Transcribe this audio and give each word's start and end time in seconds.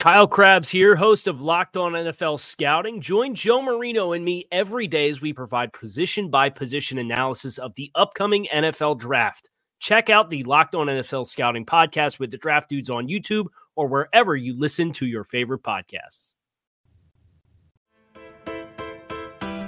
Kyle 0.00 0.26
Crabbs 0.26 0.68
here, 0.68 0.96
host 0.96 1.26
of 1.28 1.40
Locked 1.40 1.76
On 1.76 1.92
NFL 1.92 2.38
Scouting. 2.38 3.00
Join 3.00 3.34
Joe 3.34 3.62
Marino 3.62 4.12
and 4.12 4.24
me 4.24 4.44
every 4.52 4.86
day 4.86 5.08
as 5.08 5.20
we 5.20 5.32
provide 5.32 5.72
position 5.72 6.28
by 6.28 6.50
position 6.50 6.98
analysis 6.98 7.56
of 7.58 7.74
the 7.76 7.90
upcoming 7.94 8.46
NFL 8.52 8.98
draft. 8.98 9.48
Check 9.80 10.10
out 10.10 10.28
the 10.28 10.42
Locked 10.44 10.74
On 10.74 10.88
NFL 10.88 11.26
Scouting 11.26 11.64
podcast 11.64 12.18
with 12.18 12.30
the 12.30 12.36
draft 12.36 12.68
dudes 12.68 12.90
on 12.90 13.08
YouTube 13.08 13.46
or 13.76 13.86
wherever 13.86 14.36
you 14.36 14.58
listen 14.58 14.92
to 14.92 15.06
your 15.06 15.24
favorite 15.24 15.62
podcasts. 15.62 16.34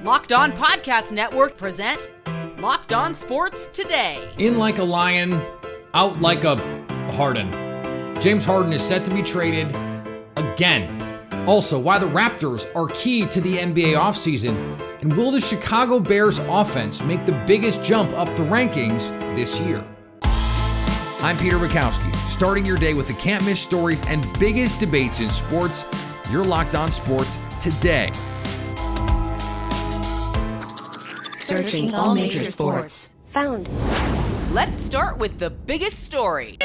Locked 0.04 0.32
On 0.32 0.52
Podcast 0.52 1.12
Network 1.12 1.56
presents 1.56 2.10
Locked 2.58 2.92
On 2.92 3.14
Sports 3.14 3.68
Today. 3.72 4.28
In 4.38 4.58
like 4.58 4.78
a 4.78 4.84
lion, 4.84 5.40
out 5.94 6.20
like 6.20 6.44
a 6.44 6.56
Harden. 7.12 7.50
James 8.20 8.44
Harden 8.44 8.72
is 8.72 8.82
set 8.82 9.04
to 9.06 9.14
be 9.14 9.22
traded 9.22 9.74
again. 10.36 11.02
Also, 11.46 11.78
why 11.78 11.98
the 11.98 12.06
Raptors 12.06 12.66
are 12.74 12.86
key 12.88 13.26
to 13.26 13.40
the 13.40 13.58
NBA 13.58 13.94
offseason, 13.94 14.80
and 15.00 15.16
will 15.16 15.30
the 15.30 15.40
Chicago 15.40 16.00
Bears 16.00 16.38
offense 16.40 17.00
make 17.02 17.24
the 17.24 17.40
biggest 17.46 17.82
jump 17.82 18.12
up 18.12 18.28
the 18.36 18.42
rankings 18.42 19.08
this 19.36 19.60
year? 19.60 19.84
I'm 21.20 21.36
Peter 21.38 21.58
Bukowski, 21.58 22.14
starting 22.28 22.64
your 22.64 22.78
day 22.78 22.94
with 22.94 23.08
the 23.08 23.14
can't 23.14 23.44
miss 23.44 23.60
stories 23.60 24.02
and 24.06 24.26
biggest 24.38 24.80
debates 24.80 25.20
in 25.20 25.30
sports. 25.30 25.84
You're 26.30 26.44
locked 26.44 26.74
on 26.74 26.90
sports 26.90 27.38
today. 27.60 28.10
Searching 31.38 31.94
all 31.94 32.14
major 32.14 32.44
sports. 32.44 33.08
Found. 33.28 33.68
Let's 34.52 34.82
start 34.84 35.18
with 35.18 35.38
the 35.38 35.50
biggest 35.50 36.02
story. 36.04 36.58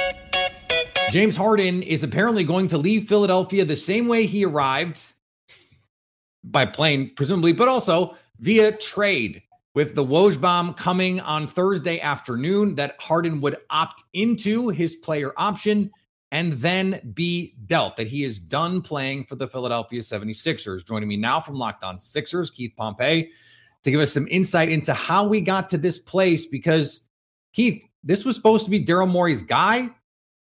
James 1.11 1.35
Harden 1.35 1.83
is 1.83 2.03
apparently 2.03 2.45
going 2.45 2.67
to 2.67 2.77
leave 2.77 3.09
Philadelphia 3.09 3.65
the 3.65 3.75
same 3.75 4.07
way 4.07 4.25
he 4.25 4.45
arrived 4.45 5.11
by 6.41 6.65
plane, 6.65 7.11
presumably, 7.17 7.51
but 7.51 7.67
also 7.67 8.15
via 8.39 8.71
trade. 8.71 9.43
With 9.75 9.93
the 9.93 10.05
Woj 10.05 10.39
bomb 10.39 10.73
coming 10.73 11.19
on 11.19 11.47
Thursday 11.47 11.99
afternoon, 11.99 12.75
that 12.75 12.95
Harden 13.01 13.41
would 13.41 13.57
opt 13.69 14.03
into 14.13 14.69
his 14.69 14.95
player 14.95 15.33
option 15.35 15.91
and 16.31 16.53
then 16.53 17.11
be 17.13 17.55
dealt, 17.65 17.97
that 17.97 18.07
he 18.07 18.23
is 18.23 18.39
done 18.39 18.81
playing 18.81 19.25
for 19.25 19.35
the 19.35 19.49
Philadelphia 19.49 19.99
76ers. 19.99 20.85
Joining 20.85 21.09
me 21.09 21.17
now 21.17 21.41
from 21.41 21.55
Locked 21.55 21.83
On 21.83 21.99
Sixers, 21.99 22.49
Keith 22.49 22.73
Pompey, 22.77 23.31
to 23.83 23.91
give 23.91 23.99
us 23.99 24.13
some 24.13 24.29
insight 24.31 24.69
into 24.69 24.93
how 24.93 25.27
we 25.27 25.41
got 25.41 25.67
to 25.69 25.77
this 25.77 25.99
place. 25.99 26.45
Because, 26.45 27.01
Keith, 27.51 27.85
this 28.01 28.23
was 28.23 28.37
supposed 28.37 28.63
to 28.63 28.71
be 28.71 28.83
Daryl 28.83 29.09
Morey's 29.09 29.43
guy. 29.43 29.89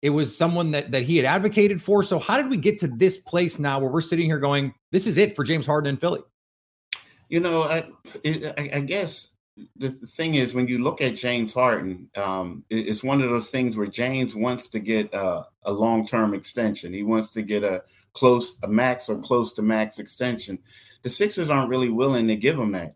It 0.01 0.11
was 0.11 0.37
someone 0.37 0.71
that 0.71 0.91
that 0.91 1.03
he 1.03 1.17
had 1.17 1.25
advocated 1.25 1.81
for. 1.81 2.03
So 2.03 2.19
how 2.19 2.37
did 2.37 2.49
we 2.49 2.57
get 2.57 2.77
to 2.79 2.87
this 2.87 3.17
place 3.17 3.59
now 3.59 3.79
where 3.79 3.89
we're 3.89 4.01
sitting 4.01 4.25
here 4.25 4.39
going, 4.39 4.73
this 4.91 5.07
is 5.07 5.17
it 5.17 5.35
for 5.35 5.43
James 5.43 5.65
Harden 5.65 5.89
in 5.89 5.97
Philly? 5.97 6.21
You 7.29 7.39
know, 7.39 7.63
I, 7.63 7.85
I, 8.25 8.69
I 8.75 8.79
guess 8.81 9.29
the, 9.75 9.89
thing 9.89 10.35
is 10.35 10.53
when 10.53 10.67
you 10.67 10.79
look 10.79 11.01
at 11.01 11.15
James 11.15 11.53
Harden, 11.53 12.09
um, 12.15 12.63
it's 12.69 13.03
one 13.03 13.21
of 13.21 13.29
those 13.29 13.49
things 13.49 13.75
where 13.75 13.87
James 13.87 14.35
wants 14.35 14.67
to 14.69 14.79
get 14.79 15.13
a 15.13 15.45
long-term 15.65 16.33
extension. 16.33 16.93
He 16.93 17.03
wants 17.03 17.29
to 17.29 17.41
get 17.41 17.63
a 17.63 17.83
close, 18.13 18.57
a 18.63 18.67
max 18.67 19.09
or 19.09 19.17
close 19.17 19.53
to 19.53 19.61
max 19.61 19.99
extension. 19.99 20.59
The 21.03 21.09
Sixers 21.09 21.49
aren't 21.49 21.69
really 21.69 21.89
willing 21.89 22.27
to 22.27 22.35
give 22.35 22.57
him 22.57 22.71
that. 22.73 22.95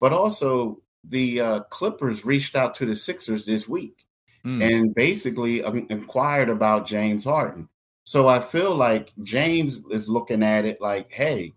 But 0.00 0.12
also, 0.12 0.82
the 1.04 1.40
uh, 1.40 1.60
Clippers 1.70 2.24
reached 2.24 2.56
out 2.56 2.74
to 2.76 2.86
the 2.86 2.94
Sixers 2.94 3.46
this 3.46 3.68
week 3.68 4.06
mm. 4.44 4.62
and 4.62 4.94
basically 4.94 5.62
um, 5.62 5.86
inquired 5.90 6.48
about 6.48 6.86
James 6.86 7.24
Harden. 7.24 7.68
So 8.04 8.28
I 8.28 8.40
feel 8.40 8.74
like 8.74 9.12
James 9.22 9.78
is 9.90 10.08
looking 10.08 10.42
at 10.42 10.64
it 10.64 10.80
like, 10.80 11.12
hey, 11.12 11.54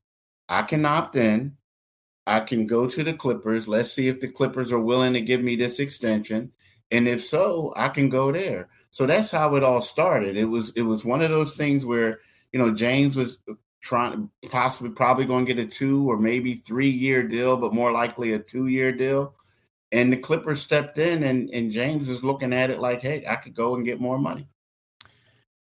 I 0.48 0.62
can 0.64 0.86
opt 0.86 1.16
in. 1.16 1.58
I 2.26 2.42
can 2.42 2.68
go 2.68 2.88
to 2.88 3.04
the 3.04 3.14
Clippers. 3.14 3.68
Let's 3.68 3.92
see 3.92 4.08
if 4.08 4.20
the 4.20 4.28
Clippers 4.28 4.72
are 4.72 4.80
willing 4.80 5.14
to 5.14 5.22
give 5.22 5.42
me 5.42 5.56
this 5.56 5.80
extension. 5.80 6.52
And 6.92 7.08
if 7.08 7.24
so, 7.24 7.74
I 7.76 7.90
can 7.90 8.08
go 8.08 8.32
there. 8.32 8.70
So 8.92 9.08
that's 9.08 9.32
how 9.32 9.56
it 9.56 9.64
all 9.64 9.82
started. 9.82 10.38
It 10.38 10.46
was 10.46 10.72
it 10.76 10.84
was 10.84 11.04
one 11.04 11.22
of 11.22 11.32
those 11.32 11.58
things 11.58 11.86
where, 11.86 12.20
you 12.52 12.60
know, 12.60 12.72
James 12.72 13.16
was 13.16 13.40
trying 13.82 14.30
possibly 14.50 14.92
probably 14.92 15.26
going 15.26 15.46
to 15.46 15.54
get 15.54 15.66
a 15.66 15.68
two 15.68 16.10
or 16.10 16.18
maybe 16.18 16.54
three 16.54 16.90
year 16.90 17.24
deal, 17.24 17.58
but 17.58 17.74
more 17.74 17.92
likely 17.92 18.34
a 18.34 18.40
two 18.40 18.68
year 18.68 18.92
deal. 18.92 19.34
And 19.94 20.12
the 20.12 20.18
Clippers 20.18 20.62
stepped 20.62 20.98
in, 20.98 21.24
and, 21.24 21.50
and 21.52 21.72
James 21.72 22.10
is 22.10 22.24
looking 22.24 22.52
at 22.52 22.72
it 22.72 22.80
like, 22.80 23.02
hey, 23.02 23.26
I 23.30 23.36
could 23.36 23.54
go 23.54 23.76
and 23.76 23.86
get 23.86 24.02
more 24.02 24.18
money. 24.18 24.48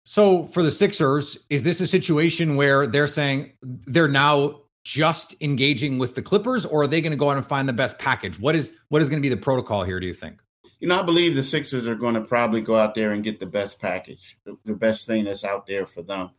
So 0.04 0.44
for 0.44 0.62
the 0.62 0.70
Sixers, 0.70 1.36
is 1.50 1.64
this 1.64 1.80
a 1.80 1.86
situation 1.86 2.54
where 2.56 2.86
they're 2.86 3.08
saying 3.08 3.52
they're 3.60 4.08
now 4.08 4.62
just 4.84 5.34
engaging 5.40 5.98
with 5.98 6.14
the 6.14 6.22
Clippers, 6.22 6.64
or 6.64 6.82
are 6.82 6.86
they 6.86 7.00
going 7.00 7.12
to 7.12 7.18
go 7.18 7.28
out 7.28 7.36
and 7.36 7.44
find 7.44 7.68
the 7.68 7.72
best 7.72 7.98
package? 7.98 8.38
What 8.38 8.54
is 8.54 8.76
what 8.88 9.02
is 9.02 9.08
going 9.08 9.20
to 9.20 9.22
be 9.22 9.28
the 9.28 9.40
protocol 9.40 9.82
here? 9.82 10.00
Do 10.00 10.06
you 10.06 10.14
think? 10.14 10.40
You 10.78 10.88
know, 10.88 10.98
I 10.98 11.02
believe 11.02 11.34
the 11.34 11.42
Sixers 11.42 11.86
are 11.86 11.94
going 11.94 12.14
to 12.14 12.22
probably 12.22 12.62
go 12.62 12.76
out 12.76 12.94
there 12.94 13.10
and 13.10 13.22
get 13.22 13.38
the 13.38 13.46
best 13.46 13.78
package, 13.78 14.38
the, 14.64 14.74
best 14.74 15.06
thing 15.06 15.24
that's 15.24 15.44
out 15.44 15.66
there 15.66 15.86
for 15.86 16.02
them. 16.02 16.30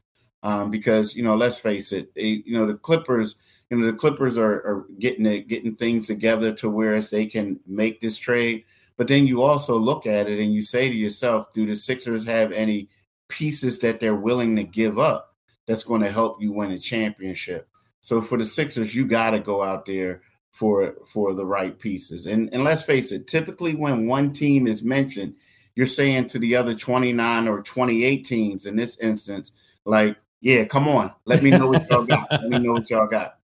Um, 0.42 0.72
because 0.72 1.16
you 1.16 1.24
know, 1.24 1.36
let's 1.36 1.60
face 1.60 1.92
it, 1.92 2.16
they, 2.16 2.42
you 2.46 2.58
know 2.58 2.66
the 2.66 2.74
Clippers 2.74 3.36
you 3.72 3.78
know 3.78 3.86
the 3.86 3.94
Clippers 3.94 4.38
are, 4.38 4.54
are 4.54 4.86
getting 5.00 5.26
it, 5.26 5.48
getting 5.48 5.74
things 5.74 6.06
together 6.06 6.52
to 6.56 6.70
where 6.70 7.02
they 7.02 7.26
can 7.26 7.60
make 7.66 8.02
this 8.02 8.18
trade. 8.18 8.66
But 8.98 9.08
then 9.08 9.26
you 9.26 9.42
also 9.42 9.78
look 9.78 10.06
at 10.06 10.30
it 10.30 10.40
and 10.40 10.54
you 10.54 10.62
say 10.62 10.90
to 10.90 10.94
yourself, 10.94 11.52
do 11.54 11.66
the 11.66 11.78
Sixers 11.78 12.26
have 12.26 12.52
any 12.52 12.90
pieces 13.30 13.80
that 13.80 14.02
they're 14.02 14.14
willing 14.14 14.58
to 14.58 14.64
give 14.64 15.00
up 15.00 15.36
that's 15.66 15.86
going 15.86 16.02
to 16.02 16.12
help 16.12 16.42
you 16.42 16.52
win 16.52 16.72
a 16.72 16.80
championship? 16.80 17.70
So 18.02 18.22
for 18.22 18.38
the 18.38 18.46
Sixers, 18.46 18.94
you 18.94 19.08
got 19.08 19.32
to 19.32 19.40
go 19.40 19.64
out 19.64 19.86
there 19.86 20.22
for 20.52 20.96
for 21.08 21.34
the 21.34 21.46
right 21.46 21.80
pieces. 21.80 22.26
And 22.26 22.50
and 22.54 22.66
let's 22.66 22.84
face 22.84 23.14
it, 23.14 23.26
typically 23.26 23.74
when 23.74 24.06
one 24.06 24.34
team 24.34 24.68
is 24.68 24.84
mentioned, 24.84 25.36
you're 25.76 25.88
saying 25.88 26.28
to 26.28 26.40
the 26.40 26.58
other 26.58 26.76
29 26.76 27.48
or 27.48 27.62
28 27.62 28.26
teams 28.26 28.66
in 28.66 28.76
this 28.76 28.98
instance, 28.98 29.54
like, 29.86 30.18
yeah, 30.42 30.66
come 30.66 30.90
on, 30.90 31.14
let 31.24 31.42
me 31.42 31.52
know 31.52 31.68
what 31.68 31.90
y'all 31.90 32.04
got. 32.04 32.30
Let 32.30 32.50
me 32.50 32.60
know 32.60 32.74
what 32.74 32.90
y'all 32.90 33.08
got. 33.08 33.38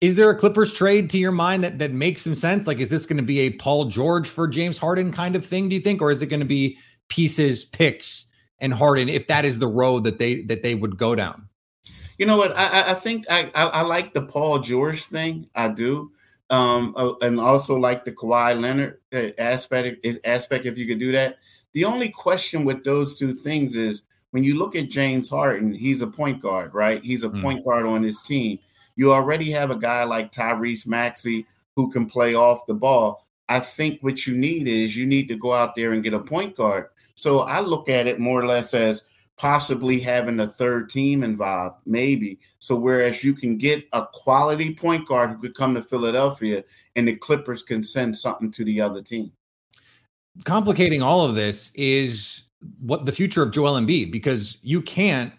Is 0.00 0.14
there 0.14 0.28
a 0.28 0.36
Clippers 0.36 0.72
trade 0.72 1.08
to 1.10 1.18
your 1.18 1.32
mind 1.32 1.64
that 1.64 1.78
that 1.78 1.92
makes 1.92 2.22
some 2.22 2.34
sense? 2.34 2.66
Like, 2.66 2.80
is 2.80 2.90
this 2.90 3.06
going 3.06 3.16
to 3.16 3.22
be 3.22 3.40
a 3.40 3.50
Paul 3.50 3.86
George 3.86 4.28
for 4.28 4.46
James 4.46 4.76
Harden 4.76 5.10
kind 5.10 5.34
of 5.34 5.44
thing? 5.44 5.68
Do 5.68 5.74
you 5.74 5.80
think, 5.80 6.02
or 6.02 6.10
is 6.10 6.20
it 6.20 6.26
going 6.26 6.40
to 6.40 6.46
be 6.46 6.78
pieces, 7.08 7.64
picks, 7.64 8.26
and 8.58 8.74
Harden 8.74 9.08
if 9.08 9.26
that 9.28 9.44
is 9.44 9.58
the 9.58 9.68
road 9.68 10.04
that 10.04 10.18
they 10.18 10.42
that 10.42 10.62
they 10.62 10.74
would 10.74 10.98
go 10.98 11.14
down? 11.14 11.48
You 12.18 12.26
know 12.26 12.36
what? 12.36 12.56
I, 12.56 12.90
I 12.90 12.94
think 12.94 13.24
I, 13.30 13.50
I, 13.54 13.66
I 13.66 13.82
like 13.82 14.12
the 14.12 14.22
Paul 14.22 14.58
George 14.58 15.04
thing. 15.04 15.48
I 15.54 15.68
do, 15.68 16.10
um, 16.50 16.94
uh, 16.96 17.14
and 17.22 17.40
also 17.40 17.78
like 17.78 18.04
the 18.04 18.12
Kawhi 18.12 18.60
Leonard 18.60 19.00
uh, 19.14 19.30
aspect. 19.38 20.06
Aspect, 20.24 20.66
if 20.66 20.76
you 20.76 20.86
could 20.86 20.98
do 20.98 21.12
that. 21.12 21.38
The 21.72 21.84
only 21.84 22.10
question 22.10 22.64
with 22.64 22.84
those 22.84 23.18
two 23.18 23.32
things 23.32 23.76
is 23.76 24.02
when 24.30 24.44
you 24.44 24.58
look 24.58 24.76
at 24.76 24.90
James 24.90 25.28
Harden, 25.28 25.72
he's 25.72 26.02
a 26.02 26.06
point 26.06 26.42
guard, 26.42 26.74
right? 26.74 27.02
He's 27.02 27.24
a 27.24 27.28
mm. 27.28 27.42
point 27.42 27.64
guard 27.64 27.86
on 27.86 28.02
his 28.02 28.22
team. 28.22 28.58
You 28.96 29.12
already 29.12 29.50
have 29.52 29.70
a 29.70 29.76
guy 29.76 30.04
like 30.04 30.32
Tyrese 30.32 30.86
Maxey 30.86 31.46
who 31.76 31.90
can 31.90 32.06
play 32.06 32.34
off 32.34 32.66
the 32.66 32.74
ball. 32.74 33.26
I 33.48 33.60
think 33.60 34.00
what 34.00 34.26
you 34.26 34.34
need 34.34 34.66
is 34.66 34.96
you 34.96 35.06
need 35.06 35.28
to 35.28 35.36
go 35.36 35.52
out 35.52 35.74
there 35.76 35.92
and 35.92 36.02
get 36.02 36.14
a 36.14 36.18
point 36.18 36.56
guard. 36.56 36.88
So 37.14 37.40
I 37.40 37.60
look 37.60 37.88
at 37.88 38.06
it 38.06 38.18
more 38.18 38.40
or 38.40 38.46
less 38.46 38.74
as 38.74 39.02
possibly 39.36 40.00
having 40.00 40.40
a 40.40 40.46
third 40.46 40.88
team 40.88 41.22
involved, 41.22 41.76
maybe. 41.84 42.38
So 42.58 42.74
whereas 42.74 43.22
you 43.22 43.34
can 43.34 43.58
get 43.58 43.86
a 43.92 44.06
quality 44.12 44.74
point 44.74 45.06
guard 45.06 45.30
who 45.30 45.38
could 45.38 45.54
come 45.54 45.74
to 45.74 45.82
Philadelphia 45.82 46.64
and 46.96 47.06
the 47.06 47.16
Clippers 47.16 47.62
can 47.62 47.84
send 47.84 48.16
something 48.16 48.50
to 48.52 48.64
the 48.64 48.80
other 48.80 49.02
team. 49.02 49.30
Complicating 50.44 51.02
all 51.02 51.24
of 51.24 51.34
this 51.34 51.70
is 51.74 52.44
what 52.80 53.06
the 53.06 53.12
future 53.12 53.42
of 53.42 53.52
Joel 53.52 53.78
Embiid 53.78 54.10
because 54.10 54.58
you 54.62 54.80
can't 54.80 55.32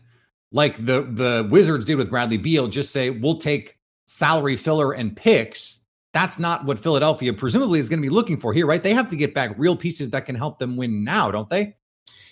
like 0.51 0.77
the 0.77 1.01
the 1.01 1.47
Wizards 1.49 1.85
did 1.85 1.95
with 1.95 2.09
Bradley 2.09 2.37
Beal, 2.37 2.67
just 2.67 2.91
say 2.91 3.09
we'll 3.09 3.37
take 3.37 3.77
salary 4.05 4.55
filler 4.55 4.93
and 4.93 5.15
picks. 5.15 5.81
that's 6.13 6.39
not 6.39 6.65
what 6.65 6.79
Philadelphia 6.79 7.33
presumably 7.33 7.79
is 7.79 7.89
going 7.89 7.99
to 8.01 8.07
be 8.07 8.13
looking 8.13 8.39
for 8.39 8.53
here, 8.53 8.65
right? 8.65 8.81
They 8.81 8.93
have 8.93 9.09
to 9.09 9.15
get 9.15 9.33
back 9.33 9.53
real 9.57 9.75
pieces 9.75 10.09
that 10.11 10.25
can 10.25 10.35
help 10.35 10.57
them 10.59 10.77
win 10.77 11.03
now, 11.03 11.29
don't 11.31 11.49
they? 11.49 11.75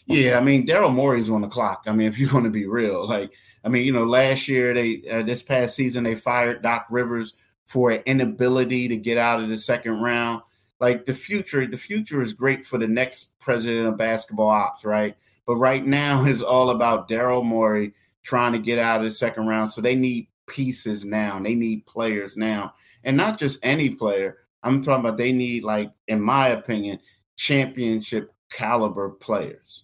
Yeah, 0.08 0.38
I 0.38 0.42
mean 0.42 0.66
Daryl 0.66 0.94
Morey's 0.94 1.30
on 1.30 1.42
the 1.42 1.48
clock. 1.48 1.84
I 1.88 1.92
mean, 1.92 2.08
if 2.08 2.18
you 2.18 2.30
want 2.34 2.46
to 2.46 2.52
be 2.52 2.68
real, 2.68 3.08
like 3.08 3.34
I 3.64 3.70
mean, 3.70 3.86
you 3.86 3.92
know, 3.92 4.06
last 4.06 4.48
year 4.48 4.74
they 4.74 5.02
uh, 5.12 5.24
this 5.24 5.44
past 5.44 5.76
season 5.76 6.04
they 6.04 6.16
fired 6.16 6.62
Doc 6.62 6.88
Rivers 6.90 7.34
for 7.66 7.92
an 7.92 8.02
inability 8.06 8.88
to 8.88 8.98
get 8.98 9.18
out 9.18 9.42
of 9.42 9.50
the 9.50 9.58
second 9.58 10.02
round. 10.02 10.42
Like 10.80 11.06
the 11.06 11.14
future, 11.14 11.66
the 11.66 11.78
future 11.78 12.22
is 12.22 12.34
great 12.34 12.66
for 12.66 12.78
the 12.78 12.88
next 12.88 13.38
president 13.40 13.88
of 13.88 13.98
basketball 13.98 14.50
ops, 14.50 14.86
right? 14.86 15.16
But 15.48 15.56
right 15.56 15.86
now 15.86 16.26
is 16.26 16.42
all 16.42 16.70
about 16.70 17.10
Daryl 17.10 17.44
Morey 17.44 17.94
trying 18.26 18.52
to 18.52 18.60
get 18.60 18.80
out 18.80 19.00
of 19.00 19.06
the 19.06 19.12
second 19.12 19.48
round. 19.48 19.72
So 19.72 19.80
they 19.80 19.96
need 19.96 20.28
pieces 20.48 21.06
now. 21.06 21.40
They 21.40 21.56
need 21.56 21.86
players 21.86 22.36
now, 22.36 22.74
and 23.04 23.16
not 23.16 23.40
just 23.40 23.60
any 23.64 23.90
player. 23.92 24.40
I'm 24.64 24.82
talking 24.82 25.06
about 25.06 25.18
they 25.18 25.32
need, 25.32 25.64
like, 25.64 25.92
in 26.08 26.20
my 26.20 26.48
opinion, 26.48 27.00
championship 27.38 28.34
caliber 28.52 29.10
players. 29.10 29.84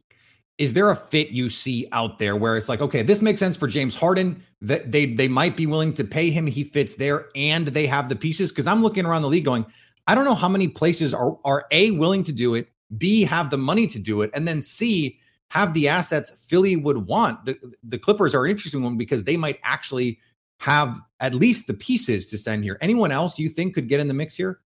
Is 0.58 0.74
there 0.74 0.90
a 0.90 0.96
fit 0.96 1.30
you 1.30 1.50
see 1.50 1.88
out 1.92 2.20
there 2.20 2.36
where 2.36 2.58
it's 2.58 2.68
like, 2.68 2.82
okay, 2.82 3.04
this 3.04 3.22
makes 3.22 3.40
sense 3.40 3.56
for 3.56 3.68
James 3.68 3.96
Harden? 3.96 4.44
That 4.62 4.92
they 4.92 5.06
they 5.08 5.28
might 5.28 5.56
be 5.58 5.66
willing 5.66 5.94
to 5.94 6.04
pay 6.04 6.30
him. 6.30 6.48
He 6.48 6.64
fits 6.64 6.96
there, 6.96 7.30
and 7.36 7.68
they 7.68 7.88
have 7.88 8.10
the 8.10 8.16
pieces. 8.16 8.52
Because 8.52 8.68
I'm 8.68 8.82
looking 8.82 9.06
around 9.06 9.22
the 9.22 9.28
league, 9.28 9.46
going, 9.46 9.66
I 10.08 10.16
don't 10.16 10.26
know 10.26 10.36
how 10.36 10.50
many 10.50 10.68
places 10.68 11.14
are 11.14 11.38
are 11.46 11.66
a 11.72 11.92
willing 11.92 12.24
to 12.26 12.32
do 12.32 12.56
it, 12.56 12.70
b 12.98 13.24
have 13.24 13.50
the 13.50 13.58
money 13.58 13.88
to 13.88 14.00
do 14.00 14.22
it, 14.22 14.30
and 14.34 14.48
then 14.48 14.62
c 14.62 15.20
have 15.52 15.74
the 15.74 15.90
assets 15.90 16.32
Philly 16.48 16.78
would 16.78 17.08
want. 17.08 17.44
The 17.46 17.58
the 17.84 18.00
Clippers 18.00 18.34
are 18.34 18.46
an 18.46 18.52
interesting 18.52 18.84
one 18.84 18.96
because 18.96 19.26
they 19.26 19.36
might 19.36 19.60
actually 19.64 20.18
have 20.60 21.02
at 21.20 21.36
least 21.36 21.68
the 21.68 21.74
pieces 21.74 22.28
to 22.28 22.38
send 22.38 22.64
here. 22.64 22.78
Anyone 22.80 23.12
else 23.12 23.38
you 23.38 23.50
think 23.50 23.76
could 23.76 23.90
get 23.90 24.00
in 24.00 24.08
the 24.08 24.14
mix 24.14 24.34
here? 24.34 24.62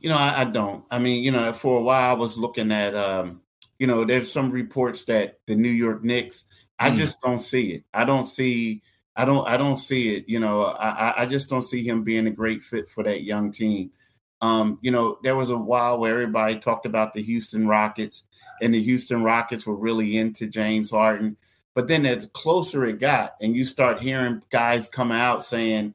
You 0.00 0.08
know, 0.08 0.16
I, 0.16 0.40
I 0.40 0.44
don't. 0.44 0.82
I 0.90 0.98
mean, 0.98 1.22
you 1.22 1.30
know, 1.30 1.52
for 1.52 1.78
a 1.78 1.82
while 1.82 2.10
I 2.10 2.14
was 2.14 2.38
looking 2.38 2.72
at 2.72 2.94
um, 2.94 3.42
you 3.78 3.86
know, 3.86 4.06
there's 4.06 4.32
some 4.32 4.50
reports 4.50 5.04
that 5.04 5.40
the 5.46 5.56
New 5.56 5.68
York 5.68 6.02
Knicks, 6.02 6.44
I 6.78 6.90
mm. 6.90 6.96
just 6.96 7.20
don't 7.20 7.40
see 7.40 7.74
it. 7.74 7.84
I 7.92 8.04
don't 8.04 8.24
see 8.24 8.82
I 9.14 9.26
don't 9.26 9.46
I 9.46 9.58
don't 9.58 9.76
see 9.76 10.16
it. 10.16 10.26
You 10.26 10.40
know, 10.40 10.64
I 10.64 11.22
I 11.22 11.26
just 11.26 11.50
don't 11.50 11.62
see 11.62 11.86
him 11.86 12.02
being 12.02 12.26
a 12.28 12.30
great 12.30 12.64
fit 12.64 12.88
for 12.88 13.04
that 13.04 13.24
young 13.24 13.52
team. 13.52 13.90
Um, 14.40 14.78
you 14.82 14.90
know, 14.90 15.18
there 15.22 15.36
was 15.36 15.50
a 15.50 15.56
while 15.56 15.98
where 15.98 16.12
everybody 16.12 16.58
talked 16.58 16.86
about 16.86 17.14
the 17.14 17.22
Houston 17.22 17.66
Rockets, 17.66 18.24
and 18.60 18.74
the 18.74 18.82
Houston 18.82 19.22
Rockets 19.22 19.66
were 19.66 19.76
really 19.76 20.16
into 20.16 20.46
James 20.46 20.90
Harden. 20.90 21.36
But 21.74 21.88
then 21.88 22.06
as 22.06 22.26
closer 22.26 22.84
it 22.84 23.00
got, 23.00 23.34
and 23.40 23.56
you 23.56 23.64
start 23.64 24.00
hearing 24.00 24.42
guys 24.50 24.88
come 24.88 25.10
out 25.10 25.44
saying, 25.44 25.94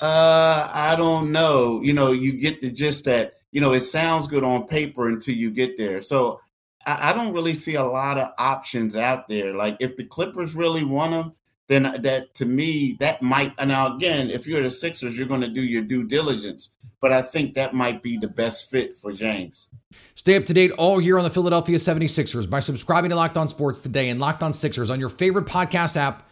uh, 0.00 0.68
I 0.72 0.96
don't 0.96 1.30
know. 1.30 1.80
You 1.82 1.92
know, 1.92 2.12
you 2.12 2.32
get 2.32 2.60
the 2.60 2.70
gist 2.70 3.04
that, 3.04 3.34
you 3.52 3.60
know, 3.60 3.72
it 3.72 3.82
sounds 3.82 4.26
good 4.26 4.42
on 4.42 4.66
paper 4.66 5.08
until 5.08 5.34
you 5.34 5.50
get 5.50 5.76
there. 5.76 6.02
So 6.02 6.40
I, 6.86 7.10
I 7.10 7.12
don't 7.12 7.32
really 7.32 7.54
see 7.54 7.74
a 7.74 7.84
lot 7.84 8.18
of 8.18 8.32
options 8.38 8.96
out 8.96 9.28
there. 9.28 9.54
Like 9.54 9.76
if 9.78 9.96
the 9.96 10.04
Clippers 10.04 10.56
really 10.56 10.84
want 10.84 11.12
him, 11.12 11.32
then 11.70 12.02
that 12.02 12.34
to 12.34 12.44
me, 12.44 12.98
that 13.00 13.22
might 13.22 13.54
now 13.66 13.96
again, 13.96 14.28
if 14.28 14.46
you're 14.46 14.62
the 14.62 14.70
Sixers, 14.70 15.16
you're 15.16 15.28
going 15.28 15.40
to 15.40 15.48
do 15.48 15.62
your 15.62 15.82
due 15.82 16.04
diligence 16.04 16.74
but 17.00 17.12
I 17.12 17.22
think 17.22 17.54
that 17.54 17.74
might 17.74 18.02
be 18.02 18.16
the 18.16 18.28
best 18.28 18.70
fit 18.70 18.96
for 18.96 19.12
James. 19.12 19.68
Stay 20.14 20.36
up 20.36 20.44
to 20.44 20.54
date 20.54 20.70
all 20.72 21.00
year 21.00 21.16
on 21.16 21.24
the 21.24 21.30
Philadelphia 21.30 21.76
76ers 21.76 22.48
by 22.48 22.60
subscribing 22.60 23.10
to 23.10 23.16
Locked 23.16 23.36
On 23.36 23.48
Sports 23.48 23.80
today 23.80 24.10
and 24.10 24.20
Locked 24.20 24.42
On 24.42 24.52
Sixers 24.52 24.90
on 24.90 25.00
your 25.00 25.08
favorite 25.08 25.46
podcast 25.46 25.96
app 25.96 26.28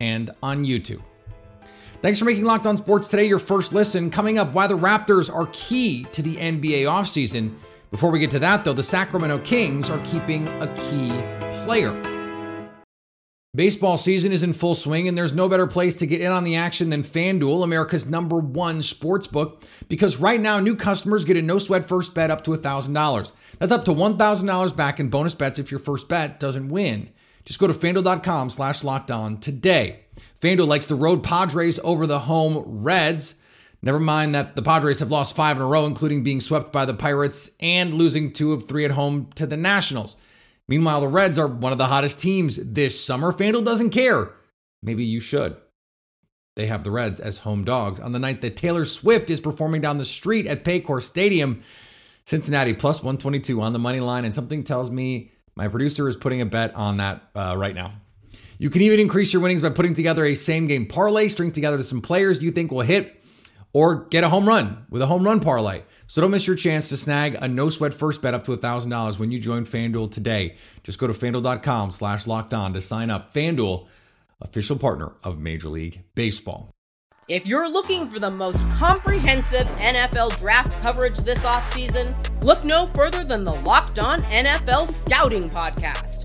and 0.00 0.30
on 0.42 0.64
YouTube. 0.64 1.02
Thanks 2.02 2.18
for 2.18 2.24
making 2.24 2.44
Locked 2.44 2.66
On 2.66 2.76
Sports 2.76 3.08
today 3.08 3.24
your 3.24 3.38
first 3.38 3.72
listen. 3.72 4.10
Coming 4.10 4.38
up, 4.38 4.52
why 4.52 4.66
the 4.66 4.78
Raptors 4.78 5.32
are 5.32 5.48
key 5.52 6.04
to 6.12 6.22
the 6.22 6.36
NBA 6.36 6.82
offseason. 6.82 7.54
Before 7.90 8.10
we 8.10 8.18
get 8.18 8.30
to 8.32 8.38
that, 8.40 8.64
though, 8.64 8.72
the 8.72 8.82
Sacramento 8.82 9.38
Kings 9.38 9.88
are 9.88 9.98
keeping 10.04 10.46
a 10.60 10.66
key 10.74 11.10
player. 11.64 12.17
Baseball 13.56 13.96
season 13.96 14.30
is 14.30 14.42
in 14.42 14.52
full 14.52 14.74
swing, 14.74 15.08
and 15.08 15.16
there's 15.16 15.32
no 15.32 15.48
better 15.48 15.66
place 15.66 15.96
to 15.96 16.06
get 16.06 16.20
in 16.20 16.30
on 16.30 16.44
the 16.44 16.54
action 16.54 16.90
than 16.90 17.02
FanDuel, 17.02 17.64
America's 17.64 18.04
number 18.04 18.38
one 18.38 18.82
sports 18.82 19.26
book, 19.26 19.64
because 19.88 20.18
right 20.18 20.38
now 20.38 20.60
new 20.60 20.76
customers 20.76 21.24
get 21.24 21.38
a 21.38 21.40
no 21.40 21.58
sweat 21.58 21.86
first 21.86 22.14
bet 22.14 22.30
up 22.30 22.44
to 22.44 22.50
$1,000. 22.50 23.32
That's 23.58 23.72
up 23.72 23.86
to 23.86 23.92
$1,000 23.92 24.76
back 24.76 25.00
in 25.00 25.08
bonus 25.08 25.34
bets 25.34 25.58
if 25.58 25.70
your 25.70 25.80
first 25.80 26.10
bet 26.10 26.38
doesn't 26.38 26.68
win. 26.68 27.08
Just 27.46 27.58
go 27.58 27.66
to 27.66 27.72
fanduel.com 27.72 28.50
slash 28.50 28.84
locked 28.84 29.10
on 29.10 29.38
today. 29.38 30.00
FanDuel 30.42 30.66
likes 30.66 30.84
the 30.84 30.94
road 30.94 31.22
Padres 31.22 31.78
over 31.82 32.06
the 32.06 32.20
home 32.20 32.82
Reds. 32.84 33.34
Never 33.80 33.98
mind 33.98 34.34
that 34.34 34.56
the 34.56 34.62
Padres 34.62 35.00
have 35.00 35.10
lost 35.10 35.34
five 35.34 35.56
in 35.56 35.62
a 35.62 35.66
row, 35.66 35.86
including 35.86 36.22
being 36.22 36.42
swept 36.42 36.70
by 36.70 36.84
the 36.84 36.92
Pirates 36.92 37.52
and 37.60 37.94
losing 37.94 38.30
two 38.30 38.52
of 38.52 38.68
three 38.68 38.84
at 38.84 38.90
home 38.90 39.30
to 39.36 39.46
the 39.46 39.56
Nationals. 39.56 40.18
Meanwhile, 40.68 41.00
the 41.00 41.08
Reds 41.08 41.38
are 41.38 41.46
one 41.46 41.72
of 41.72 41.78
the 41.78 41.86
hottest 41.86 42.20
teams 42.20 42.56
this 42.56 43.02
summer. 43.02 43.32
FanDuel 43.32 43.64
doesn't 43.64 43.90
care. 43.90 44.32
Maybe 44.82 45.04
you 45.04 45.20
should. 45.20 45.56
They 46.56 46.66
have 46.66 46.84
the 46.84 46.90
Reds 46.90 47.20
as 47.20 47.38
home 47.38 47.64
dogs 47.64 48.00
on 48.00 48.12
the 48.12 48.18
night 48.18 48.42
that 48.42 48.56
Taylor 48.56 48.84
Swift 48.84 49.30
is 49.30 49.40
performing 49.40 49.80
down 49.80 49.98
the 49.98 50.04
street 50.04 50.46
at 50.46 50.64
Paycor 50.64 51.02
Stadium. 51.02 51.62
Cincinnati 52.26 52.74
plus 52.74 52.98
122 52.98 53.62
on 53.62 53.72
the 53.72 53.78
money 53.78 54.00
line, 54.00 54.26
and 54.26 54.34
something 54.34 54.62
tells 54.62 54.90
me 54.90 55.32
my 55.56 55.66
producer 55.66 56.06
is 56.08 56.14
putting 56.14 56.42
a 56.42 56.46
bet 56.46 56.74
on 56.74 56.98
that 56.98 57.22
uh, 57.34 57.54
right 57.56 57.74
now. 57.74 57.92
You 58.58 58.68
can 58.68 58.82
even 58.82 59.00
increase 59.00 59.32
your 59.32 59.40
winnings 59.40 59.62
by 59.62 59.70
putting 59.70 59.94
together 59.94 60.24
a 60.24 60.34
same 60.34 60.66
game 60.66 60.84
parlay, 60.84 61.28
string 61.28 61.52
together 61.52 61.82
some 61.82 62.02
players 62.02 62.42
you 62.42 62.50
think 62.50 62.70
will 62.70 62.80
hit, 62.80 63.24
or 63.72 64.06
get 64.08 64.24
a 64.24 64.28
home 64.28 64.46
run 64.46 64.84
with 64.90 65.00
a 65.00 65.06
home 65.06 65.24
run 65.24 65.40
parlay. 65.40 65.82
So 66.08 66.22
don't 66.22 66.30
miss 66.30 66.46
your 66.46 66.56
chance 66.56 66.88
to 66.88 66.96
snag 66.96 67.36
a 67.40 67.46
no 67.46 67.68
sweat 67.68 67.92
first 67.92 68.22
bet 68.22 68.32
up 68.32 68.42
to 68.44 68.56
$1,000 68.56 69.18
when 69.18 69.30
you 69.30 69.38
join 69.38 69.66
FanDuel 69.66 70.10
today. 70.10 70.56
Just 70.82 70.98
go 70.98 71.06
to 71.06 71.12
fanduel.com 71.12 71.90
slash 71.90 72.26
locked 72.26 72.54
on 72.54 72.72
to 72.72 72.80
sign 72.80 73.10
up. 73.10 73.34
FanDuel, 73.34 73.86
official 74.40 74.78
partner 74.78 75.12
of 75.22 75.38
Major 75.38 75.68
League 75.68 76.02
Baseball. 76.14 76.70
If 77.28 77.46
you're 77.46 77.70
looking 77.70 78.08
for 78.08 78.18
the 78.18 78.30
most 78.30 78.58
comprehensive 78.70 79.66
NFL 79.76 80.38
draft 80.38 80.72
coverage 80.80 81.18
this 81.18 81.44
offseason, 81.44 82.14
look 82.42 82.64
no 82.64 82.86
further 82.86 83.22
than 83.22 83.44
the 83.44 83.52
Locked 83.52 83.98
On 83.98 84.22
NFL 84.22 84.88
Scouting 84.88 85.50
Podcast. 85.50 86.24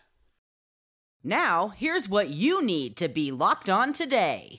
Now, 1.23 1.67
here's 1.67 2.09
what 2.09 2.29
you 2.29 2.63
need 2.63 2.95
to 2.95 3.07
be 3.07 3.31
locked 3.31 3.69
on 3.69 3.93
today. 3.93 4.57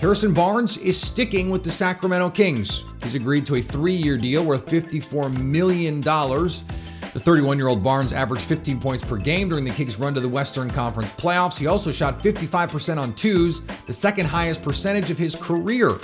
Harrison 0.00 0.34
Barnes 0.34 0.76
is 0.78 1.00
sticking 1.00 1.50
with 1.50 1.62
the 1.62 1.70
Sacramento 1.70 2.30
Kings. 2.30 2.82
He's 3.00 3.14
agreed 3.14 3.46
to 3.46 3.54
a 3.54 3.60
three 3.62 3.94
year 3.94 4.16
deal 4.16 4.44
worth 4.44 4.66
$54 4.66 5.38
million. 5.38 6.00
The 6.00 7.20
31 7.20 7.58
year 7.58 7.68
old 7.68 7.84
Barnes 7.84 8.12
averaged 8.12 8.42
15 8.42 8.80
points 8.80 9.04
per 9.04 9.18
game 9.18 9.48
during 9.48 9.64
the 9.64 9.70
Kings' 9.70 10.00
run 10.00 10.14
to 10.14 10.20
the 10.20 10.28
Western 10.28 10.68
Conference 10.68 11.12
playoffs. 11.12 11.60
He 11.60 11.68
also 11.68 11.92
shot 11.92 12.20
55% 12.20 12.98
on 12.98 13.14
twos, 13.14 13.60
the 13.86 13.92
second 13.92 14.26
highest 14.26 14.62
percentage 14.62 15.12
of 15.12 15.18
his 15.18 15.36
career. 15.36 15.96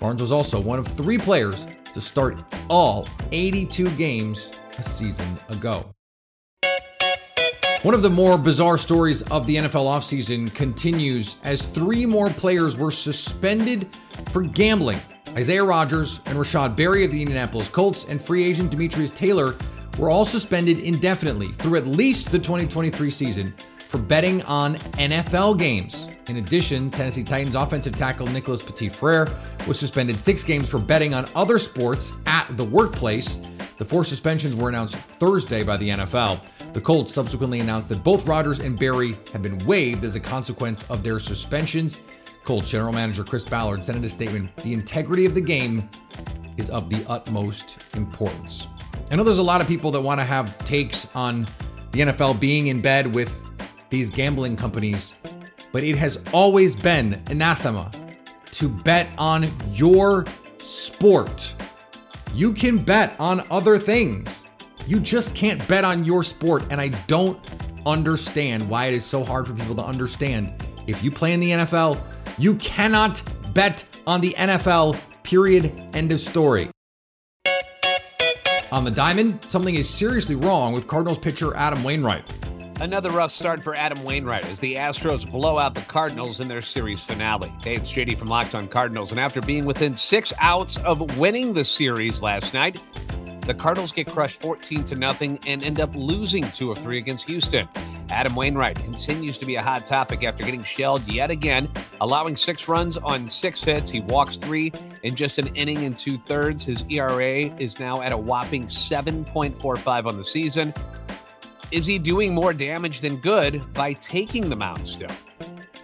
Barnes 0.00 0.22
was 0.22 0.32
also 0.32 0.58
one 0.58 0.78
of 0.78 0.88
three 0.88 1.18
players 1.18 1.66
to 1.92 2.00
start 2.00 2.42
all 2.70 3.06
82 3.30 3.90
games 3.96 4.50
a 4.78 4.82
season 4.82 5.36
ago. 5.50 5.94
One 7.82 7.94
of 7.94 8.02
the 8.02 8.10
more 8.10 8.36
bizarre 8.36 8.76
stories 8.76 9.22
of 9.30 9.46
the 9.46 9.56
NFL 9.56 9.86
offseason 9.86 10.54
continues 10.54 11.36
as 11.44 11.62
three 11.62 12.04
more 12.04 12.28
players 12.28 12.76
were 12.76 12.90
suspended 12.90 13.96
for 14.32 14.42
gambling. 14.42 14.98
Isaiah 15.30 15.64
Rodgers 15.64 16.20
and 16.26 16.36
Rashod 16.36 16.76
Berry 16.76 17.06
of 17.06 17.10
the 17.10 17.22
Indianapolis 17.22 17.70
Colts 17.70 18.04
and 18.04 18.20
free 18.20 18.44
agent 18.44 18.70
Demetrius 18.70 19.12
Taylor 19.12 19.54
were 19.98 20.10
all 20.10 20.26
suspended 20.26 20.80
indefinitely 20.80 21.48
through 21.48 21.78
at 21.78 21.86
least 21.86 22.30
the 22.30 22.38
2023 22.38 23.08
season 23.08 23.54
for 23.88 23.96
betting 23.96 24.42
on 24.42 24.76
NFL 24.98 25.58
games. 25.58 26.06
In 26.28 26.36
addition, 26.36 26.90
Tennessee 26.90 27.24
Titans 27.24 27.54
offensive 27.54 27.96
tackle 27.96 28.26
Nicholas 28.26 28.60
Petit-Frere 28.60 29.26
was 29.66 29.78
suspended 29.78 30.18
six 30.18 30.44
games 30.44 30.68
for 30.68 30.78
betting 30.78 31.14
on 31.14 31.26
other 31.34 31.58
sports 31.58 32.12
at 32.26 32.46
the 32.58 32.64
workplace. 32.64 33.38
The 33.78 33.86
four 33.86 34.04
suspensions 34.04 34.54
were 34.54 34.68
announced 34.68 34.96
Thursday 34.96 35.62
by 35.62 35.78
the 35.78 35.88
NFL. 35.88 36.42
The 36.72 36.80
Colts 36.80 37.12
subsequently 37.12 37.60
announced 37.60 37.88
that 37.88 38.04
both 38.04 38.26
Rodgers 38.26 38.60
and 38.60 38.78
Berry 38.78 39.18
had 39.32 39.42
been 39.42 39.58
waived 39.66 40.04
as 40.04 40.14
a 40.14 40.20
consequence 40.20 40.84
of 40.90 41.02
their 41.02 41.18
suspensions. 41.18 42.00
Colts 42.44 42.70
general 42.70 42.92
manager 42.92 43.24
Chris 43.24 43.44
Ballard 43.44 43.84
said 43.84 43.96
in 43.96 44.04
a 44.04 44.08
statement, 44.08 44.54
"The 44.58 44.72
integrity 44.72 45.26
of 45.26 45.34
the 45.34 45.40
game 45.40 45.88
is 46.56 46.70
of 46.70 46.88
the 46.88 47.04
utmost 47.08 47.78
importance. 47.94 48.68
I 49.10 49.16
know 49.16 49.24
there's 49.24 49.38
a 49.38 49.42
lot 49.42 49.60
of 49.60 49.66
people 49.66 49.90
that 49.90 50.00
want 50.00 50.20
to 50.20 50.24
have 50.24 50.56
takes 50.64 51.08
on 51.14 51.46
the 51.90 52.02
NFL 52.02 52.34
being 52.34 52.68
in 52.68 52.80
bed 52.80 53.12
with 53.12 53.42
these 53.90 54.08
gambling 54.08 54.56
companies, 54.56 55.16
but 55.72 55.82
it 55.82 55.96
has 55.96 56.20
always 56.32 56.76
been 56.76 57.20
anathema 57.28 57.90
to 58.52 58.68
bet 58.68 59.08
on 59.18 59.50
your 59.72 60.24
sport. 60.58 61.52
You 62.32 62.52
can 62.52 62.78
bet 62.78 63.16
on 63.18 63.44
other 63.50 63.76
things. 63.78 64.46
You 64.86 65.00
just 65.00 65.34
can't 65.34 65.66
bet 65.68 65.84
on 65.84 66.04
your 66.04 66.22
sport. 66.22 66.64
And 66.70 66.80
I 66.80 66.88
don't 67.06 67.38
understand 67.86 68.68
why 68.68 68.86
it 68.86 68.94
is 68.94 69.04
so 69.04 69.24
hard 69.24 69.46
for 69.46 69.54
people 69.54 69.74
to 69.76 69.84
understand. 69.84 70.52
If 70.86 71.02
you 71.04 71.10
play 71.10 71.32
in 71.32 71.40
the 71.40 71.50
NFL, 71.50 72.00
you 72.38 72.54
cannot 72.56 73.22
bet 73.54 73.84
on 74.06 74.20
the 74.20 74.32
NFL, 74.32 75.00
period. 75.22 75.72
End 75.94 76.12
of 76.12 76.20
story. 76.20 76.68
On 78.72 78.84
the 78.84 78.90
diamond, 78.90 79.42
something 79.44 79.74
is 79.74 79.88
seriously 79.88 80.36
wrong 80.36 80.72
with 80.72 80.86
Cardinals 80.86 81.18
pitcher 81.18 81.56
Adam 81.56 81.82
Wainwright. 81.82 82.24
Another 82.80 83.10
rough 83.10 83.30
start 83.30 83.62
for 83.62 83.74
Adam 83.74 84.02
Wainwright 84.04 84.46
as 84.46 84.58
the 84.58 84.76
Astros 84.76 85.30
blow 85.30 85.58
out 85.58 85.74
the 85.74 85.82
Cardinals 85.82 86.40
in 86.40 86.48
their 86.48 86.62
series 86.62 87.02
finale. 87.02 87.52
Hey, 87.62 87.74
it's 87.74 87.90
JD 87.90 88.16
from 88.16 88.28
Locked 88.28 88.54
On 88.54 88.66
Cardinals, 88.68 89.10
and 89.10 89.20
after 89.20 89.42
being 89.42 89.66
within 89.66 89.94
six 89.94 90.32
outs 90.38 90.78
of 90.78 91.18
winning 91.18 91.52
the 91.52 91.64
series 91.64 92.22
last 92.22 92.54
night, 92.54 92.82
the 93.42 93.54
Cardinals 93.54 93.92
get 93.92 94.06
crushed 94.06 94.40
14 94.40 94.84
to 94.84 94.94
nothing 94.94 95.38
and 95.46 95.62
end 95.62 95.80
up 95.80 95.94
losing 95.94 96.44
two 96.52 96.70
of 96.70 96.78
three 96.78 96.98
against 96.98 97.26
Houston. 97.26 97.66
Adam 98.10 98.34
Wainwright 98.34 98.76
continues 98.76 99.38
to 99.38 99.46
be 99.46 99.54
a 99.54 99.62
hot 99.62 99.86
topic 99.86 100.24
after 100.24 100.42
getting 100.42 100.64
shelled 100.64 101.06
yet 101.10 101.30
again, 101.30 101.68
allowing 102.00 102.36
six 102.36 102.66
runs 102.66 102.96
on 102.96 103.28
six 103.28 103.62
hits. 103.62 103.90
He 103.90 104.00
walks 104.00 104.36
three 104.36 104.72
in 105.04 105.14
just 105.14 105.38
an 105.38 105.54
inning 105.54 105.84
and 105.84 105.96
two 105.96 106.18
thirds. 106.18 106.64
His 106.64 106.84
ERA 106.88 107.44
is 107.58 107.78
now 107.78 108.02
at 108.02 108.10
a 108.12 108.16
whopping 108.16 108.66
7.45 108.66 110.06
on 110.06 110.16
the 110.16 110.24
season. 110.24 110.74
Is 111.70 111.86
he 111.86 111.98
doing 111.98 112.34
more 112.34 112.52
damage 112.52 113.00
than 113.00 113.16
good 113.16 113.72
by 113.74 113.92
taking 113.92 114.50
the 114.50 114.56
mound 114.56 114.88
still? 114.88 115.10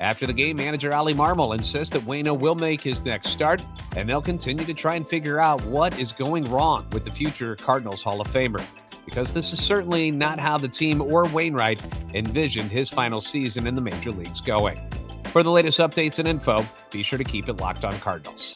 After 0.01 0.27
the 0.27 0.33
game, 0.33 0.57
manager 0.57 0.95
Oli 0.95 1.15
Marmol 1.15 1.57
insists 1.57 1.93
that 1.95 2.03
Wayno 2.03 2.39
will 2.39 2.57
make 2.57 2.81
his 2.81 3.05
next 3.05 3.31
start, 3.31 3.65
and 3.97 4.09
they'll 4.09 4.23
continue 4.23 4.65
to 4.65 4.75
try 4.75 4.95
and 4.95 5.09
figure 5.09 5.41
out 5.41 5.65
what 5.65 5.99
is 5.99 6.12
going 6.12 6.49
wrong 6.50 6.87
with 6.93 7.05
the 7.05 7.11
future 7.11 7.57
Cardinals 7.57 8.03
Hall 8.03 8.21
of 8.21 8.29
Famer. 8.29 8.62
Because 9.07 9.33
this 9.33 9.53
is 9.53 9.65
certainly 9.65 10.11
not 10.11 10.38
how 10.38 10.59
the 10.59 10.69
team 10.69 11.00
or 11.00 11.25
Wainwright 11.25 11.81
envisioned 12.12 12.71
his 12.71 12.91
final 12.91 13.21
season 13.21 13.67
in 13.67 13.75
the 13.75 13.81
major 13.81 14.11
leagues 14.11 14.41
going. 14.41 14.79
For 15.26 15.43
the 15.43 15.50
latest 15.50 15.79
updates 15.81 16.19
and 16.19 16.29
info, 16.29 16.65
be 16.91 17.03
sure 17.03 17.19
to 17.19 17.25
keep 17.25 17.49
it 17.49 17.55
locked 17.55 17.85
on 17.85 17.93
Cardinals. 18.00 18.55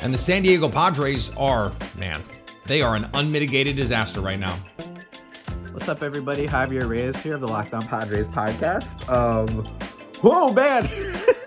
And 0.00 0.14
the 0.14 0.18
San 0.18 0.42
Diego 0.42 0.68
Padres 0.68 1.30
are, 1.36 1.72
man, 1.96 2.22
they 2.66 2.82
are 2.82 2.94
an 2.94 3.10
unmitigated 3.14 3.76
disaster 3.76 4.20
right 4.20 4.38
now. 4.38 4.56
What's 5.72 5.88
up, 5.88 6.02
everybody? 6.02 6.46
Javier 6.46 6.88
Reyes 6.88 7.16
here 7.22 7.34
of 7.34 7.40
the 7.40 7.48
Locked 7.48 7.74
On 7.74 7.82
Padres 7.82 8.26
podcast. 8.26 9.08
Um, 9.08 9.66
oh 10.22 10.52
man, 10.52 10.88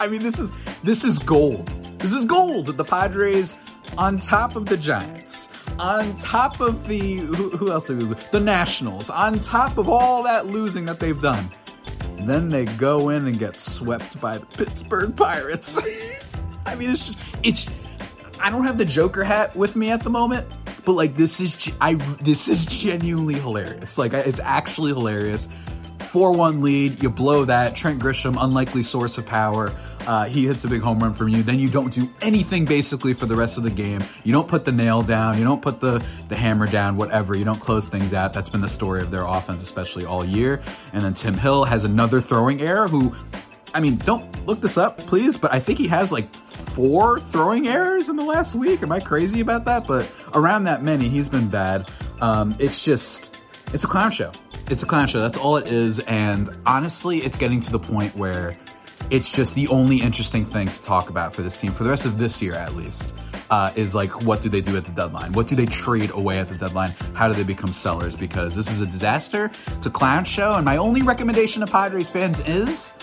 I 0.00 0.08
mean 0.08 0.22
this 0.22 0.38
is 0.38 0.52
this 0.82 1.04
is 1.04 1.18
gold. 1.18 1.68
This 1.98 2.12
is 2.12 2.24
gold. 2.24 2.66
The 2.66 2.84
Padres 2.84 3.56
on 3.96 4.18
top 4.18 4.56
of 4.56 4.66
the 4.66 4.76
Giants, 4.76 5.48
on 5.78 6.14
top 6.16 6.60
of 6.60 6.86
the 6.86 7.16
who, 7.16 7.50
who 7.50 7.70
else? 7.70 7.88
The 7.88 8.40
Nationals, 8.40 9.10
on 9.10 9.38
top 9.38 9.78
of 9.78 9.88
all 9.88 10.22
that 10.24 10.46
losing 10.46 10.84
that 10.86 10.98
they've 10.98 11.20
done. 11.20 11.48
Then 12.16 12.48
they 12.48 12.64
go 12.64 13.10
in 13.10 13.26
and 13.26 13.38
get 13.38 13.60
swept 13.60 14.20
by 14.20 14.38
the 14.38 14.46
Pittsburgh 14.46 15.14
Pirates. 15.14 15.78
I 16.66 16.74
mean, 16.74 16.90
it's 16.90 17.14
just 17.14 17.18
it's. 17.42 17.66
I 18.40 18.50
don't 18.50 18.64
have 18.64 18.78
the 18.78 18.84
Joker 18.84 19.24
hat 19.24 19.54
with 19.56 19.76
me 19.76 19.90
at 19.90 20.02
the 20.02 20.10
moment, 20.10 20.46
but 20.84 20.92
like 20.92 21.16
this 21.16 21.40
is 21.40 21.72
I 21.80 21.94
this 21.94 22.48
is 22.48 22.66
genuinely 22.66 23.34
hilarious. 23.34 23.98
Like 23.98 24.12
it's 24.14 24.40
actually 24.40 24.92
hilarious. 24.92 25.48
4-1 26.14 26.62
lead, 26.62 27.02
you 27.02 27.10
blow 27.10 27.44
that. 27.44 27.74
Trent 27.74 28.00
Grisham, 28.00 28.36
unlikely 28.38 28.84
source 28.84 29.18
of 29.18 29.26
power. 29.26 29.72
Uh, 30.06 30.26
he 30.26 30.46
hits 30.46 30.64
a 30.64 30.68
big 30.68 30.80
home 30.80 31.00
run 31.00 31.12
from 31.12 31.28
you. 31.28 31.42
Then 31.42 31.58
you 31.58 31.68
don't 31.68 31.92
do 31.92 32.08
anything 32.22 32.66
basically 32.66 33.14
for 33.14 33.26
the 33.26 33.34
rest 33.34 33.58
of 33.58 33.64
the 33.64 33.70
game. 33.70 34.00
You 34.22 34.32
don't 34.32 34.46
put 34.46 34.64
the 34.64 34.70
nail 34.70 35.02
down. 35.02 35.38
You 35.38 35.44
don't 35.44 35.60
put 35.60 35.80
the, 35.80 36.04
the 36.28 36.36
hammer 36.36 36.68
down, 36.68 36.96
whatever. 36.96 37.36
You 37.36 37.44
don't 37.44 37.58
close 37.58 37.88
things 37.88 38.14
out. 38.14 38.32
That's 38.32 38.48
been 38.48 38.60
the 38.60 38.68
story 38.68 39.00
of 39.00 39.10
their 39.10 39.24
offense, 39.24 39.60
especially 39.62 40.04
all 40.04 40.24
year. 40.24 40.62
And 40.92 41.02
then 41.02 41.14
Tim 41.14 41.34
Hill 41.34 41.64
has 41.64 41.82
another 41.82 42.20
throwing 42.20 42.60
error 42.60 42.86
who, 42.86 43.12
I 43.74 43.80
mean, 43.80 43.96
don't 43.96 44.46
look 44.46 44.60
this 44.60 44.78
up, 44.78 44.98
please, 44.98 45.36
but 45.36 45.52
I 45.52 45.58
think 45.58 45.80
he 45.80 45.88
has 45.88 46.12
like 46.12 46.32
four 46.32 47.18
throwing 47.18 47.66
errors 47.66 48.08
in 48.08 48.14
the 48.14 48.24
last 48.24 48.54
week. 48.54 48.84
Am 48.84 48.92
I 48.92 49.00
crazy 49.00 49.40
about 49.40 49.64
that? 49.64 49.88
But 49.88 50.08
around 50.32 50.64
that 50.64 50.80
many, 50.80 51.08
he's 51.08 51.28
been 51.28 51.48
bad. 51.48 51.90
Um, 52.20 52.54
it's 52.60 52.84
just, 52.84 53.42
it's 53.72 53.82
a 53.82 53.88
clown 53.88 54.12
show. 54.12 54.30
It's 54.70 54.82
a 54.82 54.86
clown 54.86 55.08
show. 55.08 55.20
That's 55.20 55.36
all 55.36 55.56
it 55.58 55.70
is. 55.70 55.98
And 56.00 56.48
honestly, 56.64 57.18
it's 57.18 57.36
getting 57.36 57.60
to 57.60 57.70
the 57.70 57.78
point 57.78 58.16
where 58.16 58.56
it's 59.10 59.30
just 59.30 59.54
the 59.54 59.68
only 59.68 60.00
interesting 60.00 60.46
thing 60.46 60.68
to 60.68 60.82
talk 60.82 61.10
about 61.10 61.34
for 61.34 61.42
this 61.42 61.58
team 61.58 61.72
for 61.72 61.84
the 61.84 61.90
rest 61.90 62.06
of 62.06 62.18
this 62.18 62.40
year, 62.40 62.54
at 62.54 62.74
least. 62.74 63.14
Uh, 63.50 63.70
is 63.76 63.94
like, 63.94 64.22
what 64.22 64.40
do 64.40 64.48
they 64.48 64.62
do 64.62 64.74
at 64.76 64.86
the 64.86 64.92
deadline? 64.92 65.32
What 65.32 65.46
do 65.46 65.54
they 65.54 65.66
trade 65.66 66.10
away 66.10 66.38
at 66.38 66.48
the 66.48 66.56
deadline? 66.56 66.92
How 67.12 67.28
do 67.28 67.34
they 67.34 67.44
become 67.44 67.72
sellers? 67.72 68.16
Because 68.16 68.56
this 68.56 68.70
is 68.70 68.80
a 68.80 68.86
disaster. 68.86 69.50
It's 69.76 69.86
a 69.86 69.90
clown 69.90 70.24
show. 70.24 70.54
And 70.54 70.64
my 70.64 70.78
only 70.78 71.02
recommendation 71.02 71.60
to 71.60 71.70
Padres 71.70 72.10
fans 72.10 72.40
is 72.40 72.94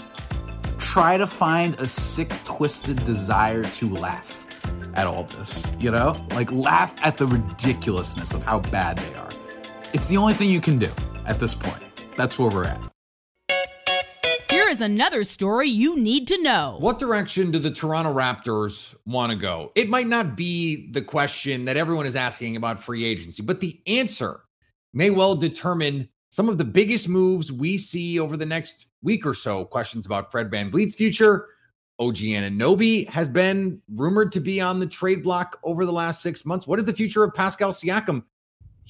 try 0.80 1.18
to 1.18 1.28
find 1.28 1.76
a 1.76 1.88
sick, 1.88 2.34
twisted 2.44 3.06
desire 3.06 3.64
to 3.64 3.94
laugh 3.94 4.48
at 4.96 5.06
all 5.06 5.24
this. 5.26 5.68
You 5.80 5.92
know? 5.92 6.18
Like, 6.32 6.52
laugh 6.52 6.94
at 7.06 7.18
the 7.18 7.28
ridiculousness 7.28 8.34
of 8.34 8.42
how 8.42 8.60
bad 8.60 8.98
they 8.98 9.14
are. 9.14 9.30
It's 9.94 10.06
the 10.06 10.16
only 10.16 10.34
thing 10.34 10.50
you 10.50 10.62
can 10.62 10.80
do 10.80 10.90
at 11.26 11.38
this 11.38 11.54
point. 11.54 11.84
That's 12.16 12.40
where 12.40 12.50
we're 12.50 12.64
at. 12.64 12.82
Here 14.50 14.70
is 14.70 14.80
another 14.80 15.26
story 15.26 15.68
you 15.68 15.98
need 15.98 16.28
to 16.30 16.42
know. 16.42 16.78
What 16.80 16.98
direction 16.98 17.52
do 17.52 17.60
the 17.60 17.72
Toronto 17.72 18.14
Raptors 18.14 18.96
want 19.06 19.32
to 19.32 19.38
go? 19.38 19.74
It 19.76 19.90
might 19.90 20.08
not 20.08 20.38
be 20.38 20.90
the 20.92 21.02
question 21.02 21.66
that 21.66 21.76
everyone 21.76 22.06
is 22.06 22.16
asking 22.16 22.56
about 22.56 22.82
free 22.82 23.04
agency, 23.04 23.44
but 23.44 23.60
the 23.60 23.82
answer 23.86 24.42
may 24.94 25.10
well 25.10 25.36
determine 25.36 26.08
some 26.30 26.48
of 26.48 26.58
the 26.58 26.66
biggest 26.66 27.10
moves 27.10 27.52
we 27.52 27.78
see 27.78 28.18
over 28.18 28.38
the 28.38 28.46
next 28.46 28.88
week 29.02 29.26
or 29.26 29.34
so. 29.34 29.66
Questions 29.66 30.06
about 30.06 30.32
Fred 30.32 30.50
Van 30.50 30.72
VanVleet's 30.72 30.96
future. 30.96 31.48
OG 32.00 32.16
Anunoby 32.16 33.10
has 33.10 33.28
been 33.28 33.82
rumored 33.94 34.32
to 34.32 34.40
be 34.40 34.62
on 34.62 34.80
the 34.80 34.88
trade 34.88 35.22
block 35.22 35.60
over 35.64 35.86
the 35.86 35.94
last 35.94 36.22
six 36.22 36.46
months. 36.46 36.66
What 36.66 36.80
is 36.80 36.86
the 36.86 36.94
future 36.94 37.26
of 37.26 37.34
Pascal 37.34 37.72
Siakam? 37.72 38.24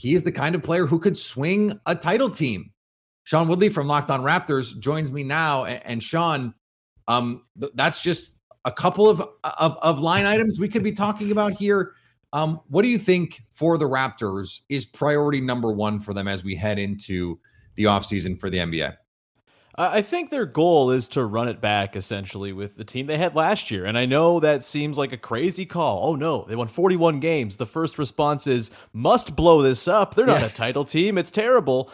He 0.02 0.16
is 0.16 0.24
the 0.24 0.32
kind 0.32 0.56
of 0.56 0.64
player 0.64 0.88
who 0.88 0.98
could 0.98 1.16
swing 1.16 1.80
a 1.86 1.94
title 1.94 2.32
team. 2.32 2.72
Sean 3.24 3.48
Woodley 3.48 3.70
from 3.70 3.86
Locked 3.86 4.10
On 4.10 4.22
Raptors 4.22 4.78
joins 4.80 5.12
me 5.12 5.22
now, 5.22 5.66
and, 5.66 6.02
Sean, 6.02 6.56
um, 7.08 7.44
th- 7.60 7.72
that's 7.76 8.02
just 8.02 8.36
a 8.66 8.72
couple 8.72 9.08
of, 9.08 9.22
of 9.44 9.78
of 9.78 10.00
line 10.00 10.26
items 10.26 10.60
we 10.60 10.70
could 10.70 10.82
be 10.82 10.92
talking 10.92 11.32
about 11.32 11.54
here. 11.54 11.94
Um, 12.34 12.62
what 12.68 12.82
do 12.82 12.88
you 12.88 12.98
think 12.98 13.44
for 13.52 13.78
the 13.78 13.86
Raptors 13.86 14.62
is 14.70 14.88
priority 14.88 15.40
number 15.40 15.72
one 15.72 16.00
for 16.00 16.16
them 16.16 16.28
as 16.28 16.44
we 16.44 16.56
head 16.56 16.80
into 16.80 17.40
the 17.76 17.84
offseason 17.84 18.40
for 18.40 18.50
the 18.50 18.58
NBA? 18.58 18.96
I 19.76 20.02
think 20.02 20.30
their 20.30 20.46
goal 20.46 20.92
is 20.92 21.08
to 21.10 21.24
run 21.24 21.48
it 21.48 21.62
back 21.62 21.96
essentially 21.96 22.52
with 22.52 22.76
the 22.76 22.84
team 22.84 23.08
they 23.08 23.18
had 23.18 23.36
last 23.36 23.72
year. 23.72 23.86
And 23.86 23.98
I 23.98 24.06
know 24.06 24.40
that 24.42 24.64
seems 24.64 24.98
like 24.98 25.14
a 25.14 25.18
crazy 25.18 25.66
call. 25.66 26.10
Oh 26.10 26.16
no, 26.16 26.46
they 26.48 26.56
won 26.56 26.68
41 26.68 27.20
games. 27.22 27.58
The 27.58 27.66
first 27.66 27.98
response 27.98 28.48
is 28.48 28.70
must 28.94 29.36
blow 29.36 29.62
this 29.62 29.88
up. 29.88 30.14
They're 30.16 30.26
not 30.26 30.42
Yeah. 30.42 30.48
a 30.48 30.50
title 30.50 30.84
team. 30.86 31.18
It's 31.18 31.32
terrible. 31.32 31.90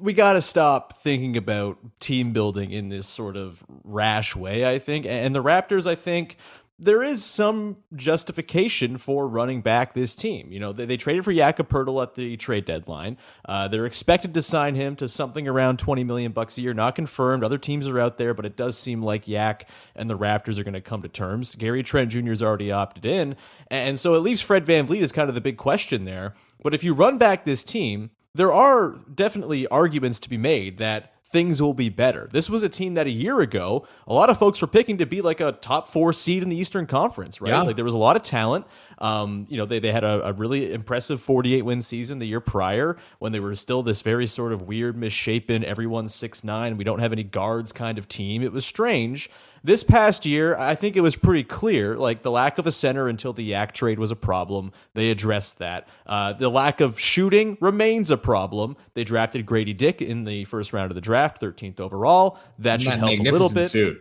We 0.00 0.12
got 0.12 0.34
to 0.34 0.42
stop 0.42 0.96
thinking 0.96 1.36
about 1.36 1.78
team 2.00 2.32
building 2.32 2.70
in 2.70 2.90
this 2.90 3.06
sort 3.06 3.36
of 3.36 3.64
rash 3.82 4.36
way, 4.36 4.64
I 4.68 4.78
think. 4.78 5.06
And 5.06 5.34
the 5.34 5.42
Raptors, 5.42 5.86
I 5.86 5.94
think, 5.94 6.36
there 6.78 7.02
is 7.02 7.24
some 7.24 7.78
justification 7.94 8.98
for 8.98 9.26
running 9.26 9.62
back 9.62 9.94
this 9.94 10.14
team. 10.14 10.52
You 10.52 10.60
know, 10.60 10.72
they, 10.72 10.84
they 10.84 10.96
traded 10.98 11.24
for 11.24 11.32
Jakob 11.32 11.68
Poeltl 11.68 12.02
at 12.02 12.14
the 12.14 12.36
trade 12.36 12.66
deadline. 12.66 13.16
Uh, 13.46 13.68
they're 13.68 13.86
expected 13.86 14.34
to 14.34 14.42
sign 14.42 14.74
him 14.74 14.94
to 14.96 15.08
something 15.08 15.48
around 15.48 15.78
20 15.78 16.04
million 16.04 16.32
bucks 16.32 16.58
a 16.58 16.62
year. 16.62 16.74
Not 16.74 16.94
confirmed. 16.94 17.44
Other 17.44 17.56
teams 17.56 17.88
are 17.88 17.98
out 17.98 18.18
there, 18.18 18.34
but 18.34 18.44
it 18.44 18.56
does 18.56 18.76
seem 18.76 19.02
like 19.02 19.26
Yak 19.26 19.68
and 19.94 20.10
the 20.10 20.18
Raptors 20.18 20.58
are 20.58 20.64
going 20.64 20.74
to 20.74 20.82
come 20.82 21.00
to 21.02 21.08
terms. 21.08 21.54
Gary 21.54 21.82
Trent 21.82 22.10
Jr. 22.10 22.28
has 22.28 22.42
already 22.42 22.70
opted 22.70 23.06
in. 23.06 23.36
And 23.68 23.98
so 23.98 24.14
it 24.14 24.18
leaves 24.18 24.42
Fred 24.42 24.66
VanVleet 24.66 25.00
as 25.00 25.12
kind 25.12 25.30
of 25.30 25.34
the 25.34 25.40
big 25.40 25.56
question 25.56 26.04
there. 26.04 26.34
But 26.62 26.74
if 26.74 26.84
you 26.84 26.92
run 26.92 27.16
back 27.16 27.44
this 27.44 27.64
team, 27.64 28.10
there 28.34 28.52
are 28.52 28.96
definitely 29.14 29.66
arguments 29.68 30.20
to 30.20 30.28
be 30.28 30.36
made 30.36 30.76
that 30.76 31.14
things 31.28 31.60
will 31.60 31.74
be 31.74 31.88
better. 31.88 32.28
This 32.30 32.48
was 32.48 32.62
a 32.62 32.68
team 32.68 32.94
that 32.94 33.08
a 33.08 33.10
year 33.10 33.40
ago, 33.40 33.86
a 34.06 34.14
lot 34.14 34.30
of 34.30 34.38
folks 34.38 34.60
were 34.60 34.68
picking 34.68 34.98
to 34.98 35.06
be 35.06 35.20
like 35.20 35.40
a 35.40 35.52
top 35.52 35.88
four 35.88 36.12
seed 36.12 36.42
in 36.42 36.48
the 36.48 36.56
Eastern 36.56 36.86
Conference, 36.86 37.40
right? 37.40 37.50
Yeah. 37.50 37.62
Like 37.62 37.74
there 37.74 37.84
was 37.84 37.94
a 37.94 37.98
lot 37.98 38.14
of 38.14 38.22
talent. 38.22 38.64
Um, 38.98 39.46
you 39.50 39.56
know, 39.56 39.66
they, 39.66 39.80
they 39.80 39.90
had 39.90 40.04
a, 40.04 40.28
a 40.28 40.32
really 40.32 40.72
impressive 40.72 41.20
48 41.20 41.62
win 41.62 41.82
season 41.82 42.20
the 42.20 42.26
year 42.26 42.40
prior 42.40 42.96
when 43.18 43.32
they 43.32 43.40
were 43.40 43.56
still 43.56 43.82
this 43.82 44.02
very 44.02 44.26
sort 44.28 44.52
of 44.52 44.62
weird, 44.62 44.96
misshapen, 44.96 45.64
everyone's 45.64 46.14
six 46.14 46.44
nine. 46.44 46.76
We 46.76 46.84
don't 46.84 47.00
have 47.00 47.12
any 47.12 47.24
guards 47.24 47.72
kind 47.72 47.98
of 47.98 48.06
team. 48.06 48.42
It 48.42 48.52
was 48.52 48.64
strange. 48.64 49.28
This 49.66 49.82
past 49.82 50.24
year, 50.24 50.56
I 50.56 50.76
think 50.76 50.94
it 50.94 51.00
was 51.00 51.16
pretty 51.16 51.42
clear. 51.42 51.96
Like 51.96 52.22
the 52.22 52.30
lack 52.30 52.58
of 52.58 52.68
a 52.68 52.72
center 52.72 53.08
until 53.08 53.32
the 53.32 53.42
Yak 53.42 53.74
trade 53.74 53.98
was 53.98 54.12
a 54.12 54.16
problem. 54.16 54.70
They 54.94 55.10
addressed 55.10 55.58
that. 55.58 55.88
Uh, 56.06 56.34
the 56.34 56.48
lack 56.48 56.80
of 56.80 57.00
shooting 57.00 57.58
remains 57.60 58.12
a 58.12 58.16
problem. 58.16 58.76
They 58.94 59.02
drafted 59.02 59.44
Gradey 59.44 59.76
Dick 59.76 60.00
in 60.00 60.22
the 60.22 60.44
first 60.44 60.72
round 60.72 60.92
of 60.92 60.94
the 60.94 61.00
draft, 61.00 61.42
13th 61.42 61.80
overall. 61.80 62.38
That 62.60 62.80
should 62.80 62.92
help 62.92 63.10
a 63.10 63.16
little 63.16 63.48
bit 63.48 63.68
Suit. 63.70 64.00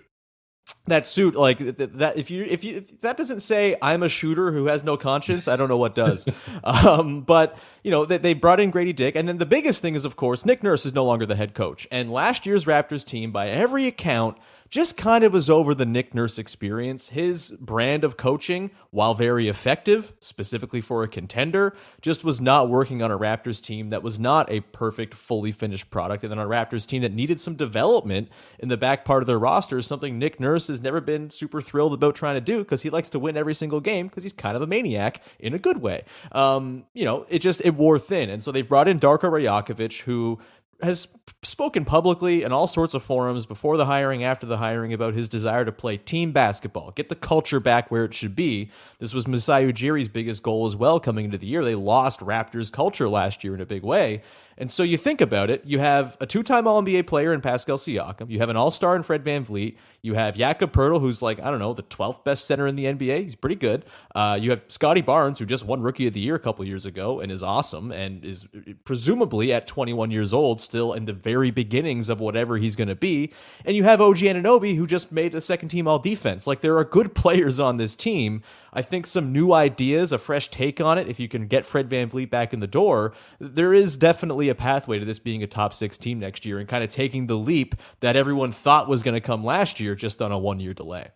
that 0.85 1.07
suit 1.07 1.33
like 1.35 1.57
th- 1.57 1.77
th- 1.77 1.89
that 1.93 2.15
if 2.15 2.29
you 2.29 2.43
if 2.43 2.63
you 2.63 2.77
if 2.77 3.01
that 3.01 3.17
doesn't 3.17 3.39
say 3.39 3.75
i'm 3.83 4.01
a 4.01 4.09
shooter 4.09 4.51
who 4.51 4.65
has 4.65 4.83
no 4.83 4.97
conscience 4.97 5.47
i 5.47 5.55
don't 5.55 5.69
know 5.69 5.77
what 5.77 5.93
does 5.93 6.27
um, 6.63 7.21
but 7.21 7.55
you 7.83 7.91
know 7.91 8.03
they, 8.03 8.17
they 8.17 8.33
brought 8.33 8.59
in 8.59 8.71
gradey 8.71 8.95
dick 8.95 9.15
and 9.15 9.27
then 9.27 9.37
the 9.37 9.45
biggest 9.45 9.79
thing 9.79 9.93
is 9.93 10.05
of 10.05 10.15
course 10.15 10.43
nick 10.43 10.63
nurse 10.63 10.83
is 10.83 10.93
no 10.93 11.05
longer 11.05 11.23
the 11.25 11.35
head 11.35 11.53
coach 11.53 11.87
and 11.91 12.11
last 12.11 12.47
year's 12.47 12.65
raptors 12.65 13.05
team 13.05 13.31
by 13.31 13.47
every 13.47 13.85
account 13.85 14.37
just 14.75 14.97
kind 14.97 15.23
of 15.23 15.31
was 15.31 15.49
over 15.49 15.73
the 15.73 15.85
Nick 15.85 16.13
Nurse 16.13 16.37
experience. 16.37 17.07
His 17.07 17.51
brand 17.61 18.03
of 18.03 18.17
coaching, 18.17 18.71
while 18.91 19.13
very 19.13 19.47
effective, 19.47 20.11
specifically 20.19 20.81
for 20.81 21.01
a 21.01 21.07
contender, 21.07 21.77
just 22.01 22.25
was 22.25 22.41
not 22.41 22.67
working 22.67 23.01
on 23.01 23.09
a 23.09 23.17
Raptors 23.17 23.63
team 23.63 23.91
that 23.91 24.03
was 24.03 24.19
not 24.19 24.51
a 24.51 24.59
perfect, 24.59 25.13
fully 25.13 25.53
finished 25.53 25.89
product. 25.89 26.25
And 26.25 26.31
then 26.31 26.39
a 26.39 26.45
Raptors 26.45 26.85
team 26.85 27.03
that 27.03 27.13
needed 27.13 27.39
some 27.39 27.55
development 27.55 28.27
in 28.59 28.67
the 28.67 28.75
back 28.75 29.05
part 29.05 29.23
of 29.23 29.27
their 29.27 29.39
roster, 29.39 29.81
something 29.81 30.19
Nick 30.19 30.41
Nurse 30.41 30.67
has 30.67 30.81
never 30.81 30.99
been 30.99 31.29
super 31.29 31.61
thrilled 31.61 31.93
about 31.93 32.15
trying 32.15 32.35
to 32.35 32.41
do 32.41 32.57
because 32.57 32.81
he 32.81 32.89
likes 32.89 33.07
to 33.11 33.19
win 33.19 33.37
every 33.37 33.53
single 33.53 33.79
game 33.79 34.09
because 34.09 34.23
he's 34.23 34.33
kind 34.33 34.57
of 34.57 34.61
a 34.61 34.67
maniac 34.67 35.23
in 35.39 35.53
a 35.53 35.57
good 35.57 35.77
way. 35.77 36.03
Um, 36.33 36.83
you 36.93 37.05
know, 37.05 37.25
it 37.29 37.39
just, 37.39 37.61
it 37.63 37.75
wore 37.75 37.97
thin. 37.97 38.29
And 38.29 38.43
so 38.43 38.51
they 38.51 38.61
brought 38.61 38.89
in 38.89 38.99
Darko 38.99 39.31
Rajakovic, 39.31 40.01
who 40.01 40.37
has 40.81 41.07
spoken 41.41 41.85
publicly 41.85 42.43
in 42.43 42.51
all 42.51 42.67
sorts 42.67 42.93
of 42.93 43.03
forums 43.03 43.45
before 43.45 43.77
the 43.77 43.85
hiring, 43.85 44.23
after 44.23 44.45
the 44.45 44.57
hiring, 44.57 44.93
about 44.93 45.13
his 45.13 45.29
desire 45.29 45.63
to 45.63 45.71
play 45.71 45.97
team 45.97 46.31
basketball, 46.31 46.91
get 46.91 47.09
the 47.09 47.15
culture 47.15 47.59
back 47.59 47.89
where 47.89 48.03
it 48.03 48.13
should 48.13 48.35
be. 48.35 48.69
This 48.99 49.13
was 49.13 49.27
Masai 49.27 49.65
Ujiri's 49.65 50.09
biggest 50.09 50.43
goal 50.43 50.65
as 50.65 50.75
well 50.75 50.99
coming 50.99 51.25
into 51.25 51.37
the 51.37 51.47
year. 51.47 51.63
They 51.63 51.75
lost 51.75 52.19
Raptors 52.19 52.71
culture 52.71 53.07
last 53.07 53.43
year 53.43 53.53
in 53.53 53.61
a 53.61 53.65
big 53.65 53.83
way. 53.83 54.21
And 54.57 54.71
so 54.71 54.83
you 54.83 54.97
think 54.97 55.19
about 55.19 55.49
it, 55.49 55.63
you 55.65 55.79
have 55.79 56.15
a 56.21 56.25
two-time 56.25 56.65
All-NBA 56.67 57.07
player 57.07 57.33
in 57.33 57.41
Pascal 57.41 57.77
Siakam, 57.77 58.29
you 58.29 58.39
have 58.39 58.49
an 58.49 58.55
All-Star 58.55 58.95
in 58.95 59.03
Fred 59.03 59.23
VanVleet, 59.23 59.75
you 60.01 60.13
have 60.13 60.37
Jakob 60.37 60.71
Poeltl, 60.71 61.01
who's 61.01 61.21
like, 61.21 61.41
I 61.41 61.49
don't 61.49 61.59
know, 61.59 61.73
the 61.73 61.83
12th 61.83 62.23
best 62.23 62.45
center 62.45 62.67
in 62.67 62.75
the 62.75 62.85
NBA. 62.85 63.23
He's 63.23 63.35
pretty 63.35 63.55
good. 63.55 63.85
Uh, 64.13 64.37
you 64.39 64.51
have 64.51 64.63
Scottie 64.67 65.01
Barnes, 65.01 65.39
who 65.39 65.45
just 65.45 65.65
won 65.65 65.81
Rookie 65.81 66.07
of 66.07 66.13
the 66.13 66.19
Year 66.19 66.35
a 66.35 66.39
couple 66.39 66.63
years 66.63 66.85
ago 66.85 67.19
and 67.19 67.31
is 67.31 67.41
awesome 67.41 67.91
and 67.91 68.23
is 68.23 68.47
presumably 68.83 69.51
at 69.51 69.65
21 69.65 70.11
years 70.11 70.31
old 70.31 70.61
still 70.61 70.93
in 70.93 71.05
the 71.05 71.13
very 71.13 71.49
beginnings 71.49 72.07
of 72.07 72.19
whatever 72.19 72.57
he's 72.57 72.75
going 72.75 72.87
to 72.87 72.95
be. 72.95 73.33
And 73.65 73.75
you 73.75 73.83
have 73.83 73.99
OG 73.99 74.17
Anunoby, 74.17 74.75
who 74.75 74.85
just 74.85 75.11
made 75.11 75.33
a 75.33 75.41
second 75.41 75.69
team 75.69 75.87
all 75.87 75.99
defense. 75.99 76.45
Like 76.45 76.61
there 76.61 76.77
are 76.77 76.85
good 76.85 77.15
players 77.15 77.59
on 77.59 77.77
this 77.77 77.95
team. 77.95 78.43
I 78.75 78.81
think 78.81 79.07
some 79.07 79.31
new 79.31 79.53
ideas, 79.53 80.11
a 80.11 80.17
fresh 80.17 80.49
take 80.49 80.81
on 80.81 80.97
it, 80.97 81.07
if 81.07 81.19
you 81.19 81.27
can 81.29 81.47
get 81.47 81.65
Fred 81.65 81.89
VanVleet 81.89 82.29
back 82.29 82.53
in 82.53 82.59
the 82.59 82.67
door, 82.67 83.13
there 83.39 83.73
is 83.73 83.95
definitely 83.95 84.49
a 84.49 84.55
pathway 84.55 84.99
to 84.99 85.05
this 85.05 85.17
being 85.17 85.41
a 85.41 85.47
top 85.47 85.73
six 85.73 85.97
team 85.97 86.19
next 86.19 86.45
year 86.45 86.59
and 86.59 86.67
kind 86.67 86.83
of 86.83 86.89
taking 86.89 87.27
the 87.27 87.35
leap 87.37 87.73
that 88.01 88.15
everyone 88.17 88.51
thought 88.51 88.89
was 88.89 89.01
going 89.01 89.13
to 89.15 89.21
come 89.21 89.43
last 89.45 89.79
year 89.79 89.95
just 89.95 90.21
on 90.21 90.31
a 90.33 90.37
one 90.37 90.59
year 90.59 90.73
delay. 90.73 91.07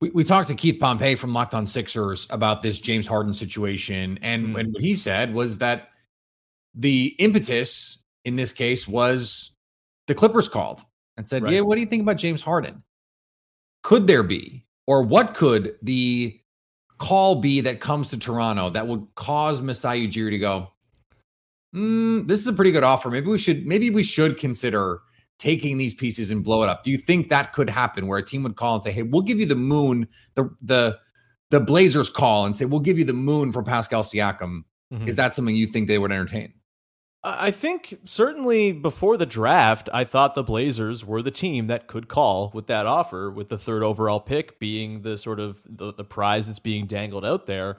We, 0.00 0.10
we 0.10 0.24
talked 0.24 0.48
to 0.48 0.54
Keith 0.54 0.78
Pompey 0.78 1.14
from 1.14 1.32
Locked 1.32 1.54
On 1.54 1.66
Sixers 1.66 2.26
about 2.30 2.62
this 2.62 2.78
James 2.78 3.06
Harden 3.06 3.34
situation, 3.34 4.18
and, 4.22 4.48
Mm. 4.48 4.60
and 4.60 4.72
what 4.74 4.82
he 4.82 4.94
said 4.94 5.34
was 5.34 5.58
that 5.58 5.88
the 6.74 7.14
impetus 7.18 7.98
in 8.24 8.36
this 8.36 8.52
case 8.52 8.86
was 8.86 9.50
the 10.06 10.14
Clippers 10.14 10.48
called 10.48 10.82
and 11.16 11.28
said, 11.28 11.42
Right. 11.42 11.54
"Yeah, 11.54 11.60
what 11.62 11.74
do 11.74 11.80
you 11.80 11.86
think 11.86 12.02
about 12.02 12.16
James 12.16 12.42
Harden? 12.42 12.82
Could 13.82 14.06
there 14.06 14.22
be, 14.22 14.66
or 14.86 15.02
what 15.02 15.34
could 15.34 15.76
the 15.82 16.39
call 17.00 17.40
be 17.40 17.60
that 17.62 17.80
comes 17.80 18.10
to 18.10 18.18
Toronto 18.18 18.70
that 18.70 18.86
would 18.86 19.04
cause 19.16 19.60
Masai 19.60 20.06
Ujiri 20.06 20.30
to 20.30 20.38
go, 20.38 20.68
"Hmm, 21.72 22.26
this 22.26 22.40
is 22.40 22.46
a 22.46 22.52
pretty 22.52 22.70
good 22.70 22.84
offer. 22.84 23.10
Maybe 23.10 23.26
we 23.26 23.38
should, 23.38 23.66
maybe 23.66 23.90
we 23.90 24.04
should 24.04 24.38
consider." 24.38 25.00
taking 25.38 25.78
these 25.78 25.94
pieces 25.94 26.30
and 26.30 26.44
blow 26.44 26.62
it 26.62 26.68
up. 26.68 26.82
Do 26.82 26.90
you 26.90 26.98
think 26.98 27.30
that 27.30 27.54
could 27.54 27.70
happen 27.70 28.06
where 28.06 28.18
a 28.18 28.22
team 28.22 28.42
would 28.42 28.56
call 28.56 28.74
and 28.74 28.84
say, 28.84 28.92
"Hey, 28.92 29.02
we'll 29.02 29.22
give 29.22 29.40
you 29.40 29.46
the 29.46 29.54
moon, 29.54 30.06
the 30.34 30.50
the 30.60 30.98
the 31.50 31.60
Blazers 31.60 32.10
call 32.10 32.44
and 32.44 32.54
say, 32.54 32.66
"We'll 32.66 32.80
give 32.80 32.98
you 32.98 33.06
the 33.06 33.14
moon 33.14 33.50
for 33.50 33.62
Pascal 33.62 34.02
Siakam." 34.02 34.64
Mhm. 34.92 35.08
Is 35.08 35.16
that 35.16 35.32
something 35.32 35.56
you 35.56 35.66
think 35.66 35.88
they 35.88 35.96
would 35.96 36.12
entertain? 36.12 36.52
I 37.22 37.48
I 37.48 37.50
think 37.50 37.98
certainly 38.04 38.72
before 38.72 39.16
the 39.16 39.26
draft, 39.26 39.88
I 39.92 40.04
thought 40.04 40.34
the 40.34 40.42
Blazers 40.44 41.04
were 41.04 41.22
the 41.22 41.30
team 41.30 41.66
that 41.66 41.86
could 41.86 42.08
call 42.08 42.50
with 42.54 42.66
that 42.68 42.86
offer, 42.86 43.30
with 43.30 43.48
the 43.48 43.58
third 43.58 43.82
overall 43.82 44.20
pick 44.20 44.58
being 44.58 45.02
the 45.02 45.16
sort 45.16 45.40
of 45.40 45.58
the, 45.66 45.92
the 45.92 46.04
prize 46.04 46.46
that's 46.46 46.58
being 46.58 46.86
dangled 46.86 47.24
out 47.24 47.46
there. 47.46 47.76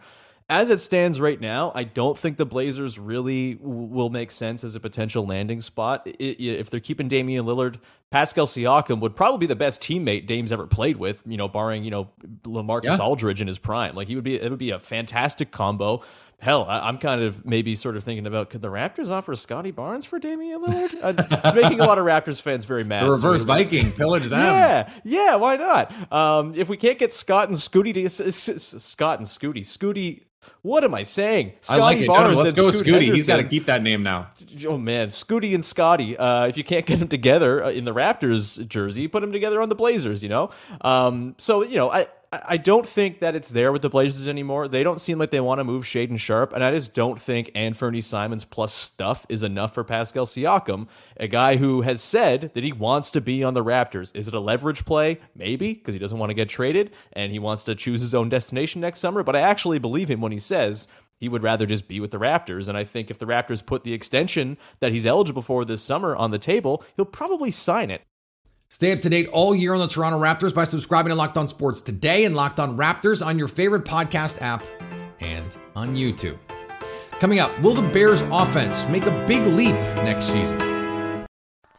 As 0.50 0.70
it 0.70 0.82
stands 0.82 1.22
right 1.22 1.40
now, 1.40 1.72
I 1.74 1.86
don't 1.86 2.20
think 2.20 2.36
the 2.36 2.46
Blazers 2.46 3.00
really 3.00 3.54
w- 3.54 3.84
will 3.88 4.10
make 4.10 4.32
sense 4.32 4.66
as 4.66 4.76
a 4.76 4.82
potential 4.82 5.26
landing 5.26 5.62
spot. 5.62 6.02
I- 6.06 6.12
i- 6.20 6.36
if 6.44 6.70
they're 6.70 6.82
keeping 6.82 7.08
Damian 7.08 7.46
Lillard, 7.46 7.78
Pascal 8.10 8.46
Siakam 8.46 9.00
would 9.00 9.16
probably 9.16 9.38
be 9.40 9.46
the 9.46 9.56
best 9.56 9.80
teammate 9.80 10.28
Dame's 10.28 10.52
ever 10.52 10.68
played 10.68 10.98
with, 10.98 11.24
you 11.26 11.38
know, 11.38 11.48
barring, 11.48 11.86
you 11.86 11.92
know, 11.92 12.10
LaMarcus 12.44 12.84
Yeah. 12.84 12.98
Aldridge 12.98 13.40
in 13.42 13.48
his 13.48 13.60
prime. 13.60 13.96
Like 13.96 14.10
he 14.10 14.16
would 14.16 14.26
be 14.26 14.36
it 14.42 14.50
would 14.50 14.60
be 14.60 14.72
a 14.72 14.80
fantastic 14.80 15.52
combo. 15.52 16.02
Hell, 16.42 16.66
I, 16.68 16.88
I'm 16.88 16.98
kind 16.98 17.22
of 17.22 17.46
maybe 17.46 17.76
sort 17.76 17.96
of 17.96 18.04
thinking 18.04 18.26
about 18.26 18.50
could 18.50 18.62
the 18.64 18.70
Raptors 18.70 19.10
offer 19.12 19.36
Scotty 19.36 19.70
Barnes 19.70 20.06
for 20.06 20.18
Damian 20.18 20.64
Lillard? 20.64 20.96
Uh, 21.02 21.14
it's 21.18 21.56
making 21.62 21.80
a 21.80 21.86
lot 21.86 22.00
of 22.00 22.06
Raptors 22.06 22.42
fans 22.42 22.66
very 22.66 22.84
mad. 22.84 23.06
The 23.06 23.12
reverse 23.12 23.42
So- 23.42 23.48
Viking 23.48 23.92
pillage 23.92 24.24
them. 24.24 24.40
Yeah, 24.40 24.90
yeah, 25.04 25.36
why 25.36 25.56
not? 25.58 26.12
Um, 26.12 26.56
if 26.56 26.68
we 26.68 26.78
can't 26.78 26.98
get 26.98 27.14
Scott 27.14 27.48
and 27.50 27.56
Scooty 27.58 27.94
to 27.94 28.10
Scott 28.10 29.20
and 29.20 29.28
Scooty, 29.28 29.62
Scooty. 29.62 30.24
What 30.64 30.84
am 30.84 30.96
I 30.96 31.04
saying? 31.04 31.54
I 31.70 31.78
like 31.78 31.98
Scotty 31.98 32.06
it. 32.06 32.08
No, 32.08 32.14
no, 32.14 32.20
Barnes 32.22 32.36
let's 32.36 32.54
go 32.56 32.72
Scoot 32.72 32.88
Scooty. 32.88 33.14
He's 33.14 33.28
got 33.28 33.38
to 33.38 33.44
keep 33.44 33.68
that 33.68 33.84
name 33.84 34.02
now. 34.02 34.32
Oh 34.66 34.80
man, 34.80 35.10
Scooty 35.10 35.54
and 35.54 35.64
Scotty. 35.64 36.18
Uh, 36.18 36.48
if 36.48 36.58
you 36.58 36.64
can't 36.64 36.88
get 36.88 36.98
them 36.98 37.08
together 37.08 37.64
uh, 37.64 37.70
in 37.70 37.86
the 37.86 37.94
Raptors 37.94 38.68
jersey, 38.68 39.08
put 39.08 39.22
them 39.22 39.32
together 39.32 39.62
on 39.62 39.70
the 39.70 39.76
Blazers. 39.76 40.24
You 40.24 40.30
know. 40.30 40.50
Um, 40.82 41.36
so 41.38 41.62
you 41.64 41.76
know, 41.76 41.92
I 41.92 42.08
I 42.34 42.56
don't 42.56 42.88
think 42.88 43.20
that 43.20 43.36
it's 43.36 43.50
there 43.50 43.74
with 43.74 43.82
the 43.82 43.90
Blazers 43.90 44.30
anymore. 44.30 44.70
They 44.70 44.84
don't 44.84 45.02
seem 45.02 45.20
like 45.20 45.32
they 45.32 45.42
want 45.42 45.60
to 45.60 45.66
move 45.66 45.84
Shaedon 45.84 46.18
Sharpe, 46.18 46.54
and 46.54 46.64
I 46.64 46.72
just 46.72 46.94
don't 46.94 47.20
think 47.20 47.52
Anthony 47.56 48.00
Simons 48.00 48.46
plus 48.46 48.74
stuff 48.74 49.26
is 49.28 49.44
enough 49.44 49.74
for 49.74 49.84
Pascal 49.84 50.26
Siakam, 50.26 50.88
a 51.18 51.28
guy 51.28 51.58
who 51.58 51.82
has 51.82 52.02
said 52.02 52.52
that 52.54 52.64
he 52.64 52.72
wants 52.72 53.12
to 53.12 53.20
be 53.20 53.44
on 53.44 53.54
the 53.54 53.66
Raptors. 53.66 54.16
Is 54.16 54.30
it 54.30 54.34
a 54.34 54.40
leverage 54.40 54.86
play? 54.86 55.20
Maybe 55.36 55.74
because 55.74 55.94
he 55.94 56.00
doesn't 56.00 56.20
want 56.20 56.30
to 56.30 56.34
get 56.34 56.48
traded 56.48 56.92
and 57.12 57.34
he 57.34 57.40
wants 57.40 57.64
to 57.64 57.76
choose 57.76 58.00
his 58.00 58.16
own 58.16 58.30
destination 58.30 58.80
next 58.80 59.00
summer. 59.00 59.24
But 59.24 59.36
I 59.36 59.42
actually 59.42 59.80
believe 59.80 60.10
him 60.10 60.22
when 60.22 60.32
he 60.32 60.40
says 60.40 60.88
he 61.18 61.28
would 61.28 61.44
rather 61.44 61.66
just 61.66 61.90
be 61.90 62.00
with 62.00 62.12
the 62.12 62.18
Raptors. 62.18 62.70
And 62.70 62.78
I 62.78 62.86
think 62.86 63.12
if 63.12 63.18
the 63.18 63.26
Raptors 63.26 63.66
put 63.66 63.84
the 63.84 63.94
extension 63.94 64.58
that 64.80 64.94
he's 64.94 65.06
eligible 65.06 65.42
for 65.42 65.66
this 65.66 65.84
summer 65.84 66.16
on 66.16 66.32
the 66.32 66.40
table, 66.40 66.82
he'll 66.96 67.06
probably 67.06 67.52
sign 67.52 67.92
it. 67.92 68.04
Stay 68.74 68.94
up 68.94 69.02
to 69.02 69.10
date 69.10 69.28
all 69.34 69.54
year 69.54 69.74
on 69.74 69.82
the 69.82 69.88
Toronto 69.88 70.18
Raptors 70.18 70.56
by 70.56 70.64
subscribing 70.64 71.10
to 71.10 71.16
Locked 71.16 71.38
On 71.38 71.46
Sports 71.46 71.82
today 71.82 72.24
and 72.24 72.34
Locked 72.34 72.58
On 72.58 72.78
Raptors 72.78 73.24
on 73.24 73.38
your 73.38 73.50
favorite 73.50 73.84
podcast 73.84 74.42
app 74.42 74.64
and 75.20 75.58
on 75.76 75.94
YouTube. 75.94 76.38
Coming 77.20 77.40
up, 77.40 77.52
will 77.60 77.74
the 77.74 77.82
Bears 77.82 78.22
offense 78.32 78.88
make 78.88 79.06
a 79.06 79.26
big 79.28 79.46
leap 79.46 79.76
next 80.06 80.28
season? 80.28 80.58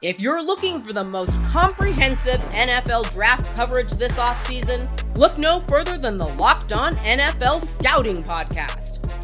If 0.02 0.20
you're 0.20 0.44
looking 0.44 0.82
for 0.82 0.92
the 0.92 1.02
most 1.02 1.32
comprehensive 1.44 2.40
NFL 2.50 3.10
draft 3.10 3.46
coverage 3.56 3.92
this 3.92 4.18
offseason, 4.18 4.86
look 5.16 5.38
no 5.38 5.60
further 5.60 5.96
than 5.96 6.18
the 6.18 6.28
Locked 6.28 6.74
On 6.74 6.94
NFL 6.96 7.64
Scouting 7.64 8.22
Podcast. 8.22 9.01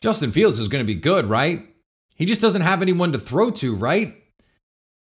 Justin 0.00 0.32
Fields 0.32 0.58
is 0.58 0.68
going 0.68 0.84
to 0.84 0.86
be 0.86 0.98
good, 0.98 1.26
right? 1.26 1.66
He 2.14 2.24
just 2.24 2.40
doesn't 2.40 2.62
have 2.62 2.82
anyone 2.82 3.12
to 3.12 3.18
throw 3.18 3.50
to, 3.52 3.74
right? 3.74 4.16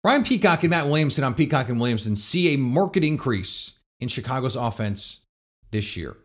Brian 0.03 0.23
Peacock 0.23 0.63
and 0.63 0.71
Matt 0.71 0.87
Williamson 0.87 1.25
on 1.25 1.35
Peacock 1.35 1.69
and 1.69 1.79
Williamson 1.81 2.17
see 2.17 2.55
a 2.55 2.59
market 2.59 3.05
increase 3.05 3.75
in 3.99 4.09
Chicago's 4.09 4.57
offense 4.57 5.21
this 5.71 5.97
year. 5.97 6.17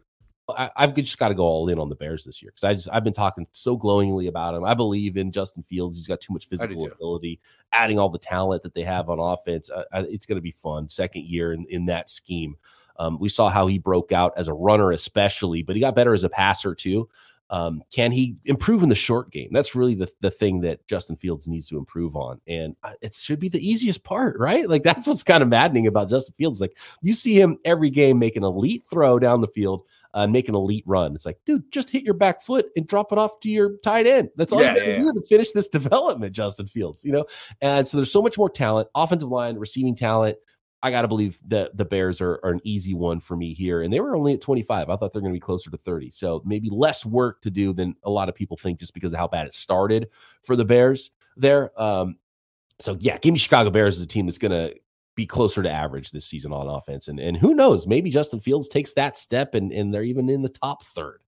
I, 0.48 0.70
I've 0.76 0.94
just 0.94 1.18
got 1.18 1.30
to 1.30 1.34
go 1.34 1.44
all 1.44 1.70
in 1.70 1.80
on 1.80 1.90
the 1.90 1.96
Bears 1.96 2.24
this 2.24 2.42
year 2.42 2.52
because 2.52 2.64
I 2.64 2.74
just 2.74 2.90
I've 2.92 3.04
been 3.04 3.14
talking 3.14 3.48
so 3.52 3.76
glowingly 3.76 4.28
about 4.28 4.54
him. 4.54 4.64
I 4.64 4.76
believe 4.76 5.18
in 5.18 5.32
Justin 5.32 5.64
Fields. 5.64 5.98
He's 5.98 6.08
got 6.08 6.22
too 6.22 6.34
much 6.34 6.48
physical 6.48 6.86
ability. 6.86 7.40
Adding 7.72 7.98
all 7.98 8.10
the 8.10 8.20
talent 8.20 8.64
that 8.64 8.76
they 8.76 8.84
have 8.84 9.10
on 9.10 9.20
offense, 9.20 9.70
uh, 9.70 9.84
it's 9.94 10.26
going 10.26 10.38
to 10.38 10.42
be 10.42 10.52
fun. 10.52 10.88
Second 10.88 11.26
year 11.26 11.54
in, 11.54 11.66
in 11.70 11.88
that 11.88 12.10
scheme. 12.10 12.56
Um, 12.98 13.20
we 13.20 13.28
saw 13.28 13.50
how 13.50 13.68
he 13.68 13.78
broke 13.78 14.12
out 14.12 14.34
as 14.38 14.48
a 14.48 14.54
runner, 14.54 14.92
especially, 14.92 15.64
but 15.64 15.76
he 15.76 15.82
got 15.82 15.96
better 15.96 16.14
as 16.14 16.24
a 16.24 16.30
passer 16.30 16.74
too. 16.76 17.10
Um, 17.50 17.84
can 17.94 18.12
he 18.12 18.38
improve 18.46 18.82
in 18.82 18.90
the 18.90 18.96
short 18.96 19.32
game? 19.32 19.50
That's 19.52 19.76
really 19.76 19.94
the, 19.94 20.10
the 20.22 20.32
thing 20.32 20.62
that 20.62 20.86
Justin 20.88 21.16
Fields 21.16 21.48
needs 21.48 21.70
to 21.70 21.78
improve 21.78 22.16
on. 22.16 22.42
And 22.48 22.76
uh, 22.84 22.94
it 23.02 23.14
should 23.14 23.40
be 23.40 23.50
the 23.50 23.66
easiest 23.66 24.04
part, 24.04 24.38
right? 24.40 24.68
Like 24.68 24.84
that's 24.84 25.06
what's 25.06 25.24
kind 25.24 25.44
of 25.44 25.50
maddening 25.50 25.88
about 25.88 26.10
Justin 26.10 26.34
Fields. 26.34 26.60
Like 26.60 26.78
you 27.02 27.14
see 27.14 27.40
him 27.40 27.58
every 27.64 27.90
game 27.90 28.18
make 28.18 28.36
an 28.36 28.44
elite 28.44 28.84
throw 28.90 29.20
down 29.20 29.42
the 29.42 29.48
field, 29.48 29.84
uh, 30.16 30.26
make 30.26 30.50
an 30.50 30.56
elite 30.56 30.86
run. 30.88 31.14
It's 31.14 31.26
like, 31.26 31.38
dude, 31.46 31.72
just 31.72 31.90
hit 31.90 32.04
your 32.04 32.14
back 32.16 32.42
foot 32.42 32.68
and 32.76 32.88
drop 32.88 33.12
it 33.12 33.18
off 33.18 33.40
to 33.42 33.50
your 33.50 33.78
tight 33.84 34.08
end. 34.08 34.30
That's 34.38 34.52
all 34.52 34.62
Yeah, 34.62 34.74
you 34.74 34.80
got 34.80 34.86
to 34.86 34.98
do 34.98 35.14
to 35.14 35.28
finish 35.28 35.52
this 35.52 35.68
development, 35.70 36.34
Justin 36.34 36.68
Fields, 36.68 37.06
you 37.06 37.12
know? 37.12 37.26
And 37.62 37.88
so 37.88 37.98
there's 37.98 38.12
so 38.12 38.22
much 38.22 38.38
more 38.38 38.50
talent, 38.50 38.88
offensive 38.96 39.30
line, 39.30 39.58
receiving 39.58 39.96
talent. 39.96 40.38
I 40.86 40.92
got 40.92 41.02
to 41.02 41.08
believe 41.08 41.40
that 41.48 41.76
the 41.76 41.84
Bears 41.84 42.22
are, 42.22 42.40
are 42.44 42.52
an 42.52 42.62
easy 42.64 42.94
one 42.94 43.20
for 43.20 43.36
me 43.36 43.56
here. 43.56 43.82
And 43.82 43.92
they 43.92 44.00
were 44.00 44.16
only 44.16 44.36
at 44.36 44.42
25. 44.42 44.88
I 44.88 44.96
thought 44.96 45.14
they're 45.14 45.22
going 45.22 45.34
to 45.34 45.36
be 45.36 45.40
closer 45.40 45.72
to 45.72 45.78
30. 45.78 46.12
So 46.12 46.44
maybe 46.46 46.70
less 46.70 47.04
work 47.04 47.42
to 47.42 47.50
do 47.50 47.74
than 47.74 47.96
a 48.04 48.12
lot 48.12 48.30
of 48.30 48.36
people 48.36 48.56
think 48.56 48.80
just 48.80 48.94
because 48.94 49.12
of 49.12 49.18
how 49.18 49.28
bad 49.28 49.48
it 49.48 49.54
started 49.56 50.10
for 50.44 50.56
the 50.56 50.64
Bears 50.64 51.10
there. 51.38 51.72
Um, 51.82 52.18
so 52.80 52.98
yeah, 53.00 53.18
give 53.18 53.34
me 53.34 53.40
Chicago 53.40 53.72
Bears 53.72 53.98
as 53.98 54.04
a 54.04 54.08
team 54.08 54.28
that's 54.28 54.38
going 54.38 54.52
to 54.52 54.76
be 55.16 55.26
closer 55.26 55.64
to 55.64 55.72
average 55.72 56.12
this 56.12 56.28
season 56.28 56.54
on 56.54 56.68
offense. 56.68 57.08
And, 57.08 57.20
and 57.20 57.36
who 57.36 57.56
knows, 57.56 57.88
maybe 57.88 58.12
Justin 58.12 58.40
Fields 58.40 58.68
takes 58.68 58.94
that 58.94 59.18
step 59.18 59.56
and, 59.56 59.72
and 59.72 59.92
they're 59.92 60.04
even 60.04 60.30
in 60.30 60.44
the 60.44 60.50
top 60.50 60.84
third. 60.84 61.22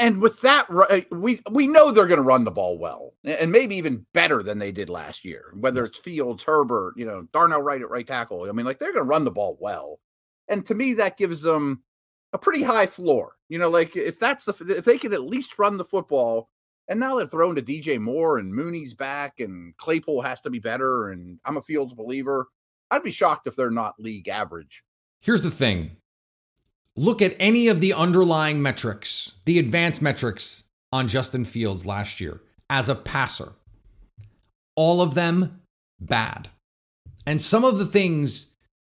And 0.00 0.20
with 0.20 0.40
that, 0.42 0.66
uh, 0.70 1.00
we 1.10 1.40
we 1.50 1.66
know 1.66 1.90
they're 1.90 2.06
going 2.06 2.18
to 2.18 2.22
run 2.22 2.44
the 2.44 2.50
ball 2.50 2.78
well, 2.78 3.14
and 3.24 3.50
maybe 3.50 3.76
even 3.76 4.06
better 4.14 4.42
than 4.42 4.58
they 4.58 4.72
did 4.72 4.88
last 4.88 5.24
year. 5.24 5.52
Whether 5.54 5.82
it's 5.82 5.98
Fields, 5.98 6.44
Herbert, 6.44 6.94
you 6.96 7.04
know, 7.04 7.26
Darnell 7.32 7.62
Wright 7.62 7.80
at 7.80 7.90
right 7.90 8.06
tackle. 8.06 8.48
I 8.48 8.52
mean, 8.52 8.66
like 8.66 8.78
they're 8.78 8.92
going 8.92 9.04
to 9.04 9.08
run 9.08 9.24
the 9.24 9.30
ball 9.30 9.56
well, 9.60 9.98
and 10.48 10.64
to 10.66 10.74
me, 10.74 10.94
that 10.94 11.16
gives 11.16 11.42
them 11.42 11.82
a 12.32 12.38
pretty 12.38 12.62
high 12.62 12.86
floor. 12.86 13.36
You 13.48 13.58
know, 13.58 13.68
like 13.68 13.96
if 13.96 14.18
that's 14.18 14.44
the 14.44 14.54
if 14.76 14.84
they 14.84 14.98
can 14.98 15.12
at 15.12 15.22
least 15.22 15.58
run 15.58 15.76
the 15.76 15.84
football, 15.84 16.48
and 16.88 17.00
now 17.00 17.16
they're 17.16 17.26
thrown 17.26 17.56
to 17.56 17.62
DJ 17.62 17.98
Moore 17.98 18.38
and 18.38 18.54
Mooney's 18.54 18.94
back, 18.94 19.40
and 19.40 19.76
Claypool 19.76 20.22
has 20.22 20.40
to 20.42 20.50
be 20.50 20.58
better, 20.58 21.10
and 21.10 21.38
I'm 21.44 21.56
a 21.56 21.62
Fields 21.62 21.94
believer. 21.94 22.48
I'd 22.90 23.02
be 23.02 23.10
shocked 23.10 23.46
if 23.46 23.56
they're 23.56 23.70
not 23.70 23.98
league 23.98 24.28
average. 24.28 24.82
Here's 25.20 25.42
the 25.42 25.50
thing 25.50 25.96
look 26.96 27.22
at 27.22 27.36
any 27.38 27.68
of 27.68 27.80
the 27.80 27.92
underlying 27.92 28.62
metrics, 28.62 29.34
the 29.44 29.58
advanced 29.58 30.02
metrics 30.02 30.64
on 30.92 31.08
Justin 31.08 31.44
Fields 31.44 31.86
last 31.86 32.20
year 32.20 32.40
as 32.68 32.88
a 32.88 32.94
passer. 32.94 33.52
All 34.76 35.00
of 35.00 35.14
them 35.14 35.62
bad. 36.00 36.48
And 37.26 37.40
some 37.40 37.64
of 37.64 37.78
the 37.78 37.86
things 37.86 38.48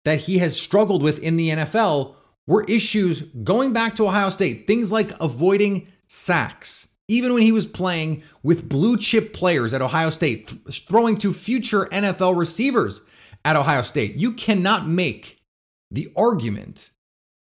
that 0.04 0.20
he 0.20 0.38
has 0.38 0.58
struggled 0.58 1.02
with 1.02 1.18
in 1.18 1.36
the 1.36 1.50
NFL 1.50 2.14
were 2.46 2.64
issues 2.64 3.22
going 3.22 3.72
back 3.72 3.94
to 3.96 4.06
Ohio 4.06 4.30
State, 4.30 4.66
things 4.66 4.92
like 4.92 5.12
avoiding 5.20 5.88
sacks. 6.08 6.88
Even 7.06 7.34
when 7.34 7.42
he 7.42 7.52
was 7.52 7.66
playing 7.66 8.22
with 8.42 8.68
blue 8.68 8.96
chip 8.96 9.34
players 9.34 9.74
at 9.74 9.82
Ohio 9.82 10.10
State, 10.10 10.48
th- 10.48 10.86
throwing 10.86 11.16
to 11.18 11.32
future 11.32 11.86
NFL 11.86 12.36
receivers 12.36 13.02
at 13.44 13.56
Ohio 13.56 13.82
State, 13.82 14.14
you 14.14 14.32
cannot 14.32 14.86
make 14.88 15.42
the 15.90 16.10
argument 16.16 16.90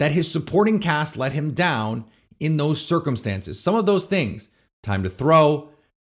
that 0.01 0.13
his 0.13 0.31
supporting 0.31 0.79
cast 0.79 1.15
let 1.15 1.31
him 1.31 1.51
down 1.51 2.05
in 2.39 2.57
those 2.57 2.83
circumstances. 2.83 3.59
Some 3.59 3.75
of 3.75 3.85
those 3.85 4.07
things 4.07 4.49
time 4.81 5.03
to 5.03 5.11
throw, 5.11 5.69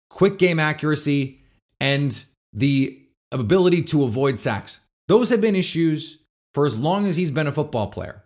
quick 0.10 0.38
game 0.38 0.60
accuracy, 0.60 1.42
and 1.82 2.24
the 2.54 3.06
ability 3.34 3.82
to 3.82 4.06
avoid 4.06 4.40
sacks. 4.40 4.80
Those 5.10 5.30
have 5.30 5.42
been 5.42 5.58
issues 5.58 6.20
for 6.54 6.66
as 6.66 6.80
long 6.80 7.06
as 7.06 7.18
he's 7.18 7.32
been 7.32 7.48
a 7.48 7.52
football 7.52 7.88
player. 7.88 8.24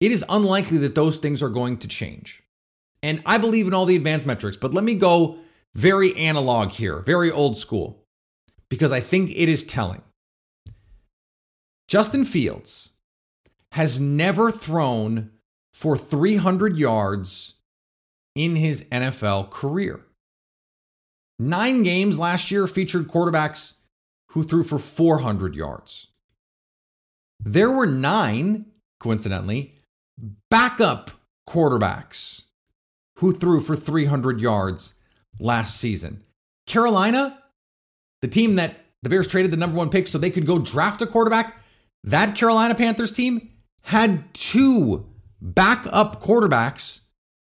It 0.00 0.10
is 0.10 0.24
unlikely 0.26 0.78
that 0.78 0.94
those 0.94 1.18
things 1.18 1.42
are 1.42 1.50
going 1.50 1.76
to 1.80 1.88
change. 1.88 2.42
And 3.02 3.22
I 3.26 3.36
believe 3.36 3.66
in 3.66 3.74
all 3.74 3.84
the 3.84 3.94
advanced 3.94 4.26
metrics, 4.26 4.56
but 4.56 4.72
let 4.72 4.84
me 4.84 4.94
go 4.94 5.36
very 5.74 6.16
analog 6.16 6.70
here, 6.70 7.00
very 7.00 7.30
old 7.30 7.58
school, 7.58 8.06
because 8.70 8.90
I 8.90 9.00
think 9.00 9.32
it 9.32 9.50
is 9.50 9.64
telling. 9.64 10.00
Justin 11.88 12.24
Fields 12.24 12.92
has 13.72 14.00
never 14.00 14.50
thrown 14.50 15.30
for 15.72 15.96
300 15.96 16.76
yards 16.76 17.54
in 18.34 18.56
his 18.56 18.84
NFL 18.84 19.50
career. 19.50 20.04
Nine 21.38 21.82
games 21.82 22.18
last 22.18 22.50
year 22.50 22.66
featured 22.66 23.08
quarterbacks 23.08 23.74
who 24.30 24.42
threw 24.42 24.62
for 24.62 24.78
400 24.78 25.54
yards. 25.54 26.08
There 27.40 27.70
were 27.70 27.86
nine, 27.86 28.66
coincidentally, 28.98 29.74
backup 30.50 31.12
quarterbacks 31.48 32.44
who 33.18 33.32
threw 33.32 33.60
for 33.60 33.76
300 33.76 34.40
yards 34.40 34.94
last 35.38 35.76
season. 35.76 36.24
Carolina, 36.66 37.38
the 38.20 38.28
team 38.28 38.56
that 38.56 38.76
the 39.02 39.08
Bears 39.08 39.28
traded 39.28 39.52
the 39.52 39.56
number 39.56 39.76
one 39.76 39.90
pick 39.90 40.08
so 40.08 40.18
they 40.18 40.30
could 40.30 40.46
go 40.46 40.58
draft 40.58 41.00
a 41.02 41.06
quarterback, 41.06 41.56
that 42.02 42.36
Carolina 42.36 42.74
Panthers 42.74 43.12
team 43.12 43.50
had 43.84 44.32
two 44.34 45.06
backup 45.40 46.20
quarterbacks 46.20 47.00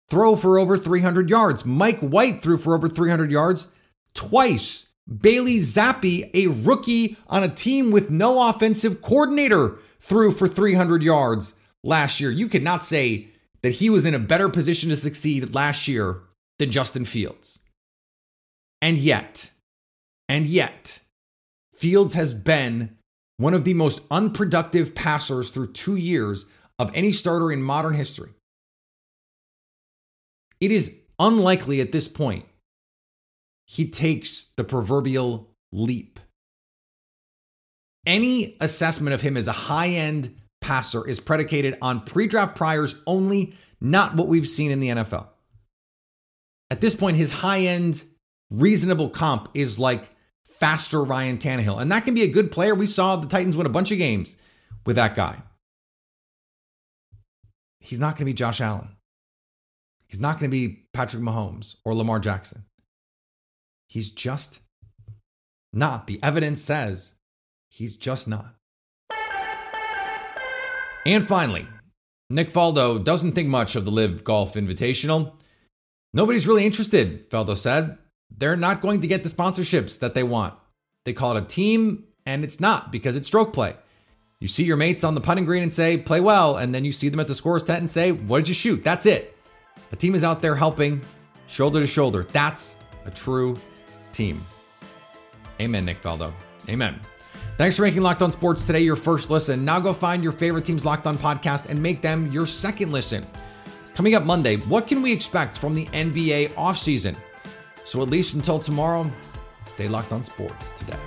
throw 0.09 0.37
for 0.37 0.59
over 0.59 0.77
300 0.77 1.31
yards. 1.31 1.65
Mike 1.65 2.01
White 2.01 2.43
threw 2.43 2.57
for 2.57 2.75
over 2.75 2.89
300 2.89 3.31
yards 3.31 3.69
twice. 4.15 4.89
Bailey 5.09 5.57
Zappe, 5.57 6.31
a 6.33 6.47
rookie 6.47 7.17
on 7.29 7.43
a 7.43 7.49
team 7.49 7.91
with 7.91 8.11
no 8.11 8.49
offensive 8.49 9.03
coordinator, 9.03 9.79
threw 10.01 10.31
for 10.31 10.47
300 10.47 11.03
yards 11.03 11.55
last 11.83 12.21
year. 12.21 12.31
You 12.31 12.49
could 12.49 12.63
not 12.63 12.85
say 12.85 13.29
that 13.63 13.75
he 13.75 13.91
was 13.91 14.05
in 14.05 14.15
a 14.15 14.19
better 14.19 14.49
position 14.49 14.91
to 14.91 14.97
succeed 14.97 15.55
last 15.55 15.89
year 15.89 16.21
than 16.59 16.71
Justin 16.71 17.05
Fields. 17.05 17.59
And 18.81 18.99
yet, 18.99 19.53
and 20.29 20.47
yet, 20.47 21.01
Fields 21.73 22.15
has 22.15 22.35
been 22.35 22.97
one 23.43 23.55
of 23.55 23.65
the 23.65 23.75
most 23.75 24.03
unproductive 24.11 24.95
passers 24.95 25.51
through 25.51 25.73
two 25.73 25.97
years 25.97 26.47
of 26.79 26.91
any 26.95 27.13
starter 27.13 27.51
in 27.51 27.63
modern 27.63 27.95
history. 27.95 28.31
It 30.61 30.71
is 30.71 30.97
unlikely 31.19 31.81
at 31.81 31.93
this 31.93 32.09
point 32.09 32.47
he 33.67 33.89
takes 33.89 34.49
the 34.57 34.65
proverbial 34.65 35.51
leap. 35.73 36.21
Any 38.05 38.57
assessment 38.61 39.15
of 39.15 39.23
him 39.23 39.37
as 39.37 39.49
a 39.49 39.53
high 39.53 39.89
end 39.89 40.35
passer 40.61 41.07
is 41.09 41.21
predicated 41.21 41.79
on 41.81 42.03
pre 42.03 42.27
draft 42.27 42.55
priors 42.55 42.97
only, 43.07 43.55
not 43.81 44.15
what 44.15 44.29
we've 44.29 44.49
seen 44.49 44.71
in 44.71 44.81
the 44.81 44.89
NFL. 44.89 45.29
At 46.71 46.81
this 46.81 46.95
point, 46.95 47.17
his 47.17 47.31
high 47.31 47.61
end, 47.61 48.05
reasonable 48.51 49.09
comp 49.09 49.49
is 49.55 49.79
like 49.79 50.11
faster 50.62 51.03
Ryan 51.03 51.38
Tannehill. 51.38 51.83
And 51.83 51.90
that 51.90 52.05
can 52.05 52.14
be 52.14 52.22
a 52.22 52.29
good 52.29 52.53
player. 52.53 52.72
We 52.72 52.87
saw 52.87 53.16
the 53.16 53.27
Titans 53.27 53.57
win 53.57 53.66
a 53.66 53.70
bunch 53.70 53.90
of 53.90 53.98
games 53.98 54.37
with 54.87 54.94
that 54.94 55.16
guy. 55.16 55.42
He's 57.81 57.98
not 57.98 58.11
going 58.11 58.18
to 58.18 58.25
be 58.27 58.33
Josh 58.33 58.61
Allen. 58.61 58.90
He's 60.07 60.20
not 60.20 60.38
going 60.38 60.48
to 60.48 60.57
be 60.57 60.85
Patrick 60.92 61.20
Mahomes 61.20 61.75
or 61.85 61.96
Lamar 61.96 62.20
Jackson. 62.20 62.64
He's 63.88 64.12
just 64.12 64.61
not. 65.72 66.07
The 66.07 66.22
evidence 66.22 66.62
says 66.62 67.14
he's 67.68 67.96
just 67.96 68.29
not. 68.29 68.55
And 71.05 71.27
finally, 71.27 71.66
Nick 72.31 72.51
Faldo 72.51 73.03
doesn't 73.03 73.33
think 73.33 73.48
much 73.48 73.75
of 73.75 73.85
the 73.85 73.90
LIV 73.90 74.22
Golf 74.22 74.55
Invitational. 74.55 75.33
Nobody's 76.14 76.46
really 76.46 76.64
interested, 76.64 77.29
Faldo 77.29 77.57
said. 77.57 77.98
They're 78.38 78.57
not 78.57 78.81
going 78.81 79.01
to 79.01 79.07
get 79.07 79.23
the 79.23 79.29
sponsorships 79.29 79.99
that 80.01 80.14
they 80.14 80.23
want. 80.23 80.55
They 81.05 81.12
call 81.12 81.37
it 81.37 81.42
a 81.42 81.47
team, 81.47 82.05
and 82.27 82.45
it's 82.45 82.61
not 82.61 82.92
because 82.92 83.16
it's 83.16 83.27
stroke 83.27 83.53
play. 83.53 83.75
You 84.40 84.49
see 84.49 84.64
your 84.64 84.77
mates 84.77 85.05
on 85.05 85.14
the 85.14 85.21
putting 85.21 85.45
green 85.45 85.62
and 85.62 85.73
say, 85.73 85.97
play 85.97 86.21
well, 86.21 86.57
and 86.57 86.75
then 86.75 86.85
you 86.85 86.92
see 86.92 87.09
them 87.09 87.21
at 87.21 87.29
the 87.29 87.35
scores 87.35 87.62
tent 87.62 87.81
and 87.81 87.90
say, 87.90 88.12
what 88.12 88.38
did 88.38 88.49
you 88.49 88.55
shoot? 88.55 88.83
That's 88.83 89.07
it. 89.07 89.37
A 89.92 89.97
team 89.97 90.14
is 90.14 90.25
out 90.25 90.42
there 90.42 90.57
helping, 90.57 91.01
shoulder 91.47 91.81
to 91.81 91.87
shoulder. 91.87 92.27
That's 92.33 92.77
a 93.05 93.11
true 93.11 93.57
team. 94.11 94.45
Amen, 95.61 95.85
Nick 95.85 96.03
Faldo. 96.03 96.33
Amen. 96.68 97.01
Thanks 97.59 97.77
for 97.77 97.83
making 97.83 98.03
Locked 98.03 98.23
On 98.23 98.33
Sports 98.33 98.66
today 98.66 98.81
your 98.81 98.97
first 98.97 99.31
listen. 99.31 99.64
Now 99.64 99.79
go 99.79 99.92
find 99.92 100.23
your 100.23 100.33
favorite 100.33 100.64
team's 100.64 100.85
Locked 100.85 101.07
On 101.07 101.16
podcast 101.18 101.68
and 101.68 101.81
make 101.81 102.03
them 102.03 102.33
your 102.33 102.47
second 102.47 102.90
listen. 102.90 103.27
Coming 103.95 104.14
up 104.14 104.25
Monday, 104.25 104.57
what 104.57 104.88
can 104.88 105.03
we 105.03 105.12
expect 105.12 105.59
from 105.59 105.75
the 105.75 105.87
NBA 105.87 106.55
offseason? 106.55 107.14
So 107.85 108.03
at 108.03 108.09
least 108.09 108.35
until 108.35 108.59
tomorrow, 108.59 109.11
stay 109.66 109.88
locked 109.88 110.12
on 110.12 110.23
sports 110.23 110.73
today. 110.73 110.99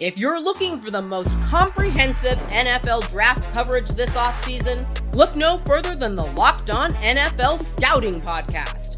If 0.00 0.16
you're 0.16 0.40
looking 0.40 0.80
for 0.80 0.92
the 0.92 1.02
most 1.02 1.28
comprehensive 1.42 2.38
NFL 2.50 3.10
draft 3.10 3.42
coverage 3.52 3.88
this 3.88 4.14
offseason, 4.14 4.86
look 5.12 5.34
no 5.34 5.58
further 5.58 5.96
than 5.96 6.14
the 6.14 6.24
Locked 6.24 6.70
On 6.70 6.92
NFL 6.92 7.58
Scouting 7.60 8.20
Podcast. 8.20 8.97